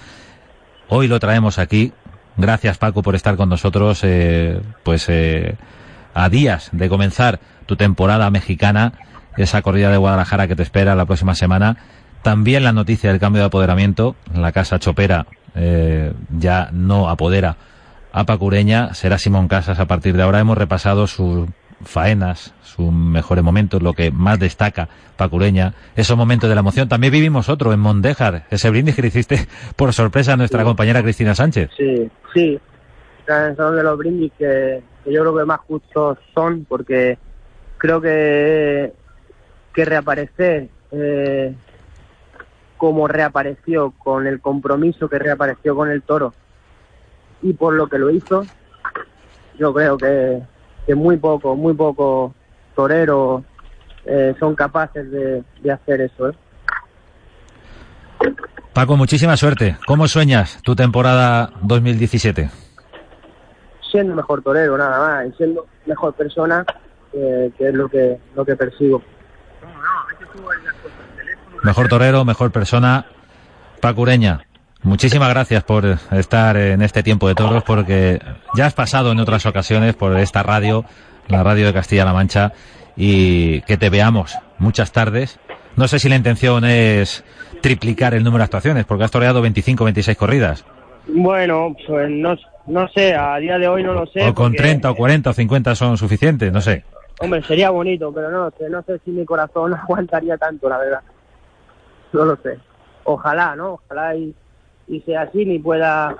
hoy 0.89 1.07
lo 1.07 1.19
traemos 1.19 1.57
aquí. 1.57 1.91
Gracias 2.37 2.77
Paco 2.77 3.01
por 3.01 3.15
estar 3.15 3.35
con 3.35 3.49
nosotros, 3.49 4.01
eh, 4.03 4.61
pues 4.83 5.07
eh, 5.09 5.55
a 6.13 6.29
días 6.29 6.69
de 6.71 6.87
comenzar 6.87 7.39
tu 7.65 7.75
temporada 7.75 8.29
mexicana, 8.29 8.93
esa 9.37 9.63
corrida 9.63 9.89
de 9.89 9.97
Guadalajara 9.97 10.47
que 10.47 10.55
te 10.55 10.63
espera 10.63 10.95
la 10.95 11.05
próxima 11.05 11.33
semana. 11.33 11.77
también 12.21 12.63
la 12.63 12.73
noticia 12.73 13.09
del 13.09 13.19
cambio 13.19 13.41
de 13.41 13.47
apoderamiento. 13.47 14.15
La 14.33 14.51
casa 14.51 14.77
Chopera 14.77 15.25
eh, 15.55 16.13
ya 16.37 16.69
no 16.73 17.09
apodera 17.09 17.55
a 18.11 18.25
Pacureña. 18.25 18.93
Será 18.93 19.17
Simón 19.17 19.47
Casas 19.47 19.79
a 19.79 19.85
partir 19.85 20.15
de 20.17 20.23
ahora. 20.23 20.39
Hemos 20.39 20.57
repasado 20.57 21.07
sus 21.07 21.47
faenas, 21.83 22.53
sus 22.63 22.91
mejores 22.91 23.43
momentos, 23.43 23.81
lo 23.81 23.93
que 23.93 24.11
más 24.11 24.39
destaca 24.39 24.89
Pacureña, 25.17 25.73
esos 25.95 26.17
momentos 26.17 26.49
de 26.49 26.55
la 26.55 26.61
emoción. 26.61 26.87
También 26.87 27.11
vivimos 27.11 27.49
otro 27.49 27.73
en 27.73 27.79
Mondejar, 27.79 28.45
ese 28.49 28.69
brindis 28.69 28.95
que 28.95 29.01
le 29.01 29.07
hiciste 29.09 29.47
por 29.75 29.93
sorpresa 29.93 30.33
a 30.33 30.37
nuestra 30.37 30.63
compañera 30.63 31.01
Cristina 31.01 31.35
Sánchez. 31.35 31.69
Sí, 31.77 32.09
sí. 32.33 32.59
Son 33.55 33.75
de 33.75 33.83
los 33.83 33.97
brindis 33.97 34.31
que, 34.37 34.81
yo 35.05 35.21
creo 35.21 35.37
que 35.37 35.45
más 35.45 35.59
justos 35.61 36.17
son, 36.33 36.65
porque 36.67 37.17
creo 37.77 38.01
que, 38.01 38.91
que 39.73 39.85
reaparecer 39.85 40.69
eh, 40.91 41.53
como 42.77 43.07
reapareció, 43.07 43.91
con 43.91 44.25
el 44.25 44.39
compromiso 44.39 45.09
que 45.09 45.19
reapareció 45.19 45.75
con 45.75 45.91
el 45.91 46.01
toro 46.01 46.33
y 47.41 47.53
por 47.53 47.73
lo 47.73 47.87
que 47.87 47.97
lo 47.97 48.09
hizo, 48.09 48.45
yo 49.57 49.73
creo 49.73 49.97
que, 49.97 50.41
que 50.89 50.95
muy 50.95 51.17
poco, 51.17 51.55
muy 51.55 51.75
poco 51.75 52.33
toreros 52.75 53.43
eh, 54.05 54.33
son 54.39 54.55
capaces 54.55 55.11
de, 55.11 55.43
de 55.61 55.71
hacer 55.71 56.01
eso. 56.01 56.29
¿eh? 56.29 56.33
Paco, 58.73 58.97
muchísima 58.97 59.37
suerte. 59.37 59.77
¿Cómo 59.85 60.07
sueñas 60.07 60.59
tu 60.63 60.75
temporada 60.75 61.51
2017? 61.61 62.49
Siendo 63.91 64.15
mejor 64.15 64.41
torero, 64.41 64.79
nada 64.79 64.99
más, 64.99 65.27
y 65.27 65.37
siendo 65.37 65.67
mejor 65.85 66.15
persona, 66.15 66.65
eh, 67.13 67.51
que 67.55 67.67
es 67.67 67.73
lo 67.75 67.87
que, 67.87 68.17
lo 68.35 68.43
que 68.43 68.55
persigo. 68.55 69.03
Mejor 71.61 71.87
torero, 71.87 72.25
mejor 72.25 72.49
persona. 72.49 73.05
Pacureña, 73.79 74.41
muchísimas 74.83 75.29
gracias 75.29 75.63
por 75.63 75.85
estar 76.11 76.57
en 76.57 76.81
este 76.81 77.03
tiempo 77.03 77.27
de 77.27 77.35
toros, 77.35 77.63
porque 77.63 78.19
ya 78.55 78.65
has 78.65 78.73
pasado 78.73 79.11
en 79.11 79.19
otras 79.19 79.45
ocasiones 79.45 79.95
por 79.95 80.17
esta 80.17 80.43
radio, 80.43 80.85
la 81.27 81.43
radio 81.43 81.65
de 81.65 81.73
Castilla-La 81.73 82.13
Mancha, 82.13 82.53
y 82.95 83.61
que 83.61 83.77
te 83.77 83.89
veamos 83.89 84.37
muchas 84.57 84.91
tardes. 84.91 85.39
No 85.75 85.87
sé 85.87 85.99
si 85.99 86.09
la 86.09 86.15
intención 86.15 86.65
es 86.65 87.23
triplicar 87.61 88.13
el 88.13 88.23
número 88.23 88.39
de 88.39 88.45
actuaciones, 88.45 88.85
porque 88.85 89.03
has 89.03 89.11
toreado 89.11 89.41
25, 89.41 89.83
26 89.83 90.17
corridas. 90.17 90.65
Bueno, 91.07 91.75
pues 91.87 92.09
no, 92.09 92.35
no 92.67 92.87
sé, 92.89 93.15
a 93.15 93.37
día 93.37 93.57
de 93.57 93.67
hoy 93.67 93.83
no 93.83 93.93
lo 93.93 94.05
sé. 94.07 94.27
O 94.27 94.33
con 94.33 94.53
30 94.53 94.91
o 94.91 94.95
40 94.95 95.29
o 95.29 95.33
50 95.33 95.75
son 95.75 95.97
suficientes, 95.97 96.51
no 96.51 96.61
sé. 96.61 96.83
Hombre, 97.19 97.43
sería 97.43 97.69
bonito, 97.69 98.13
pero 98.13 98.29
no 98.31 98.51
sé, 98.57 98.69
no 98.69 98.81
sé 98.83 98.99
si 99.03 99.11
mi 99.11 99.25
corazón 99.25 99.73
aguantaría 99.83 100.37
tanto, 100.37 100.69
la 100.69 100.77
verdad. 100.77 101.01
No 102.13 102.25
lo 102.25 102.35
sé. 102.37 102.57
Ojalá, 103.03 103.55
¿no? 103.55 103.73
Ojalá 103.73 104.15
y, 104.15 104.33
y 104.89 104.99
sea 105.01 105.21
así, 105.21 105.45
ni 105.45 105.59
pueda 105.59 106.17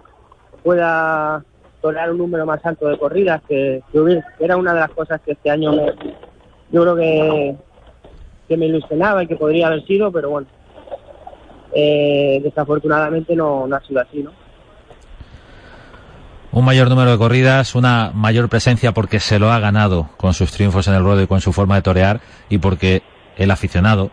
pueda 0.64 1.44
torear 1.82 2.12
un 2.12 2.18
número 2.18 2.46
más 2.46 2.66
alto 2.66 2.88
de 2.88 2.98
corridas, 2.98 3.42
que, 3.48 3.82
que, 3.92 4.22
era 4.40 4.58
una 4.58 4.74
de 4.74 4.82
las 4.82 4.92
cosas 4.92 5.22
que 5.22 5.32
este 5.32 5.50
año 5.50 5.72
me, 5.72 5.86
yo 6.72 6.82
creo 6.82 6.96
que, 6.96 7.56
que 8.48 8.58
me 8.58 8.66
ilusionaba 8.66 9.24
y 9.24 9.28
que 9.28 9.36
podría 9.36 9.68
haber 9.68 9.86
sido, 9.86 10.12
pero 10.12 10.30
bueno, 10.30 10.48
eh, 11.74 12.42
desafortunadamente 12.44 13.36
no, 13.36 13.68
no 13.68 13.76
ha 13.76 13.82
sido 13.82 14.02
así, 14.02 14.22
¿no? 14.22 14.32
un 16.52 16.66
mayor 16.66 16.90
número 16.90 17.12
de 17.12 17.18
corridas, 17.18 17.76
una 17.76 18.12
mayor 18.14 18.50
presencia 18.50 18.92
porque 18.92 19.20
se 19.20 19.40
lo 19.40 19.52
ha 19.52 19.60
ganado 19.60 20.10
con 20.18 20.34
sus 20.34 20.52
triunfos 20.52 20.88
en 20.88 20.96
el 20.96 21.04
ruedo 21.04 21.22
y 21.22 21.28
con 21.28 21.42
su 21.42 21.54
forma 21.54 21.76
de 21.76 21.82
torear 21.82 22.22
y 22.50 22.58
porque 22.58 23.04
el 23.38 23.52
aficionado, 23.52 24.12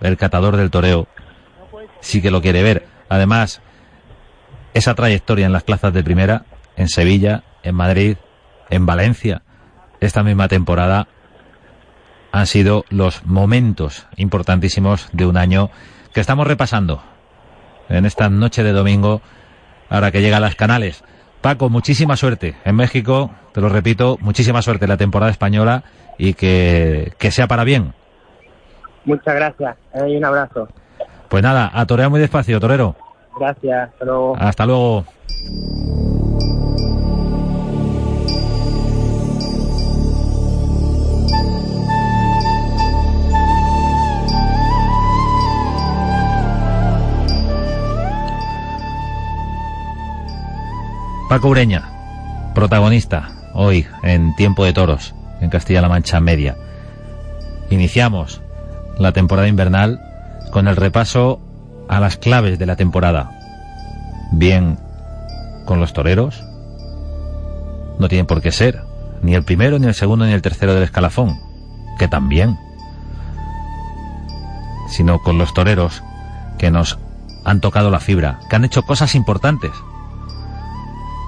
el 0.00 0.16
catador 0.16 0.56
del 0.56 0.70
toreo, 0.70 1.08
sí 2.00 2.22
que 2.22 2.30
lo 2.30 2.40
quiere 2.40 2.62
ver. 2.62 2.86
Además, 3.08 3.60
esa 4.74 4.94
trayectoria 4.94 5.46
en 5.46 5.52
las 5.52 5.62
plazas 5.62 5.94
de 5.94 6.02
primera, 6.02 6.44
en 6.76 6.88
Sevilla, 6.88 7.44
en 7.62 7.74
Madrid, 7.74 8.16
en 8.70 8.86
Valencia, 8.86 9.42
esta 10.00 10.22
misma 10.22 10.48
temporada, 10.48 11.06
han 12.32 12.46
sido 12.46 12.84
los 12.90 13.24
momentos 13.24 14.06
importantísimos 14.16 15.08
de 15.12 15.26
un 15.26 15.36
año 15.36 15.70
que 16.12 16.20
estamos 16.20 16.46
repasando 16.46 17.02
en 17.88 18.04
esta 18.04 18.28
noche 18.28 18.64
de 18.64 18.72
domingo, 18.72 19.22
ahora 19.88 20.10
que 20.10 20.20
llega 20.20 20.38
a 20.38 20.40
las 20.40 20.56
canales. 20.56 21.04
Paco, 21.40 21.68
muchísima 21.68 22.16
suerte 22.16 22.56
en 22.64 22.74
México, 22.74 23.30
te 23.52 23.60
lo 23.60 23.68
repito, 23.68 24.18
muchísima 24.20 24.62
suerte 24.62 24.86
en 24.86 24.88
la 24.88 24.96
temporada 24.96 25.30
española 25.30 25.84
y 26.18 26.34
que, 26.34 27.12
que 27.18 27.30
sea 27.30 27.46
para 27.46 27.64
bien. 27.64 27.94
Muchas 29.04 29.34
gracias 29.34 29.76
eh, 29.94 30.08
y 30.08 30.16
un 30.16 30.24
abrazo. 30.24 30.68
Pues 31.28 31.42
nada, 31.42 31.70
a 31.72 31.86
torear 31.86 32.10
muy 32.10 32.20
despacio, 32.20 32.58
torero. 32.58 32.96
Gracias, 33.38 33.90
hasta 33.90 34.04
luego. 34.04 34.36
Hasta 34.36 34.66
luego. 34.66 35.04
Paco 51.28 51.48
Ureña, 51.48 51.82
protagonista 52.54 53.28
hoy 53.54 53.86
en 54.04 54.36
Tiempo 54.36 54.64
de 54.64 54.72
Toros, 54.72 55.14
en 55.40 55.50
Castilla-La 55.50 55.88
Mancha 55.88 56.20
Media. 56.20 56.54
Iniciamos 57.70 58.40
la 58.98 59.10
temporada 59.10 59.48
invernal 59.48 60.00
con 60.52 60.68
el 60.68 60.76
repaso 60.76 61.40
a 61.88 62.00
las 62.00 62.16
claves 62.16 62.58
de 62.58 62.66
la 62.66 62.76
temporada. 62.76 63.30
Bien 64.32 64.78
con 65.64 65.80
los 65.80 65.92
toreros, 65.92 66.44
no 67.98 68.08
tienen 68.08 68.26
por 68.26 68.42
qué 68.42 68.52
ser 68.52 68.82
ni 69.22 69.34
el 69.34 69.44
primero, 69.44 69.78
ni 69.78 69.86
el 69.86 69.94
segundo, 69.94 70.26
ni 70.26 70.32
el 70.32 70.42
tercero 70.42 70.74
del 70.74 70.82
escalafón, 70.82 71.38
que 71.98 72.08
también, 72.08 72.58
sino 74.88 75.18
con 75.20 75.38
los 75.38 75.54
toreros 75.54 76.02
que 76.58 76.70
nos 76.70 76.98
han 77.44 77.60
tocado 77.60 77.90
la 77.90 78.00
fibra, 78.00 78.40
que 78.48 78.56
han 78.56 78.64
hecho 78.64 78.82
cosas 78.82 79.14
importantes 79.14 79.72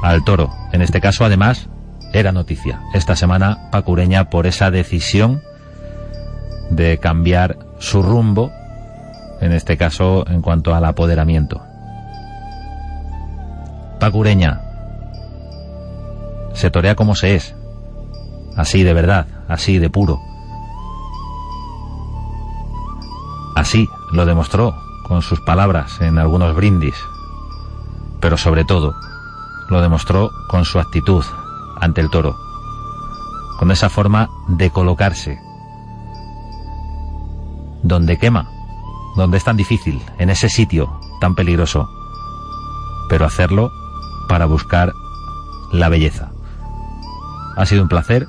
al 0.03 0.25
toro. 0.25 0.55
En 0.73 0.83
este 0.83 1.01
caso, 1.01 1.25
además, 1.25 1.69
era 2.13 2.33
noticia 2.33 2.81
esta 2.95 3.17
semana 3.17 3.69
Pacureña 3.71 4.31
por 4.31 4.47
esa 4.47 4.71
decisión 4.71 5.43
de 6.71 6.99
cambiar 6.99 7.59
su 7.79 8.03
rumbo, 8.03 8.51
en 9.41 9.53
este 9.53 9.77
caso 9.77 10.25
en 10.29 10.43
cuanto 10.43 10.75
al 10.75 10.85
apoderamiento. 10.85 11.63
Pacureña 14.01 14.61
se 16.53 16.71
torea 16.71 16.95
como 16.95 17.15
se 17.15 17.35
es, 17.35 17.55
así 18.57 18.83
de 18.83 18.95
verdad, 18.95 19.27
así 19.49 19.79
de 19.79 19.91
puro. 19.91 20.21
Así 23.55 23.89
lo 24.13 24.27
demostró 24.27 24.75
con 25.07 25.23
sus 25.23 25.41
palabras 25.41 26.01
en 26.01 26.19
algunos 26.19 26.55
brindis, 26.55 26.97
pero 28.21 28.37
sobre 28.37 28.65
todo 28.65 28.95
lo 29.69 29.81
demostró 29.81 30.31
con 30.49 30.65
su 30.65 30.79
actitud 30.79 31.25
ante 31.81 32.01
el 32.01 32.11
toro, 32.11 32.37
con 33.59 33.71
esa 33.71 33.89
forma 33.89 34.29
de 34.49 34.71
colocarse, 34.71 35.39
donde 37.83 38.19
quema, 38.19 38.51
donde 39.17 39.39
es 39.39 39.45
tan 39.45 39.57
difícil, 39.57 40.03
en 40.19 40.31
ese 40.31 40.49
sitio 40.49 41.01
tan 41.21 41.35
peligroso, 41.35 41.89
pero 43.09 43.25
hacerlo 43.25 43.73
para 44.29 44.47
buscar 44.47 44.93
la 45.73 45.89
belleza. 45.89 46.31
Ha 47.57 47.67
sido 47.67 47.83
un 47.83 47.89
placer 47.89 48.29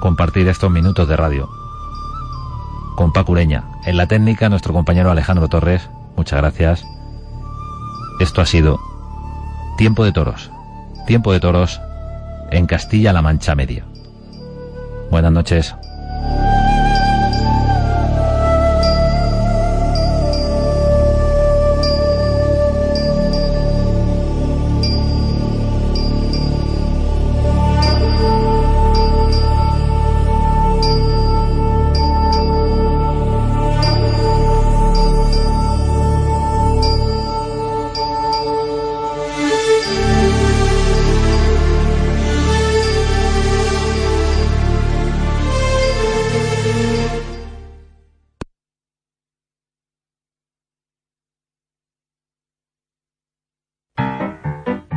compartir 0.00 0.46
estos 0.48 0.70
minutos 0.70 1.08
de 1.08 1.16
radio 1.16 1.48
con 2.96 3.12
Pacureña. 3.12 3.64
En 3.84 3.96
la 3.96 4.06
técnica, 4.06 4.48
nuestro 4.48 4.72
compañero 4.72 5.10
Alejandro 5.10 5.48
Torres, 5.48 5.88
muchas 6.16 6.40
gracias. 6.40 6.84
Esto 8.20 8.40
ha 8.40 8.46
sido 8.46 8.78
Tiempo 9.76 10.04
de 10.04 10.12
toros. 10.12 10.50
Tiempo 11.06 11.32
de 11.32 11.40
toros 11.40 11.80
en 12.50 12.66
Castilla-La 12.66 13.20
Mancha 13.20 13.54
Media. 13.54 13.84
Buenas 15.10 15.32
noches. 15.32 15.74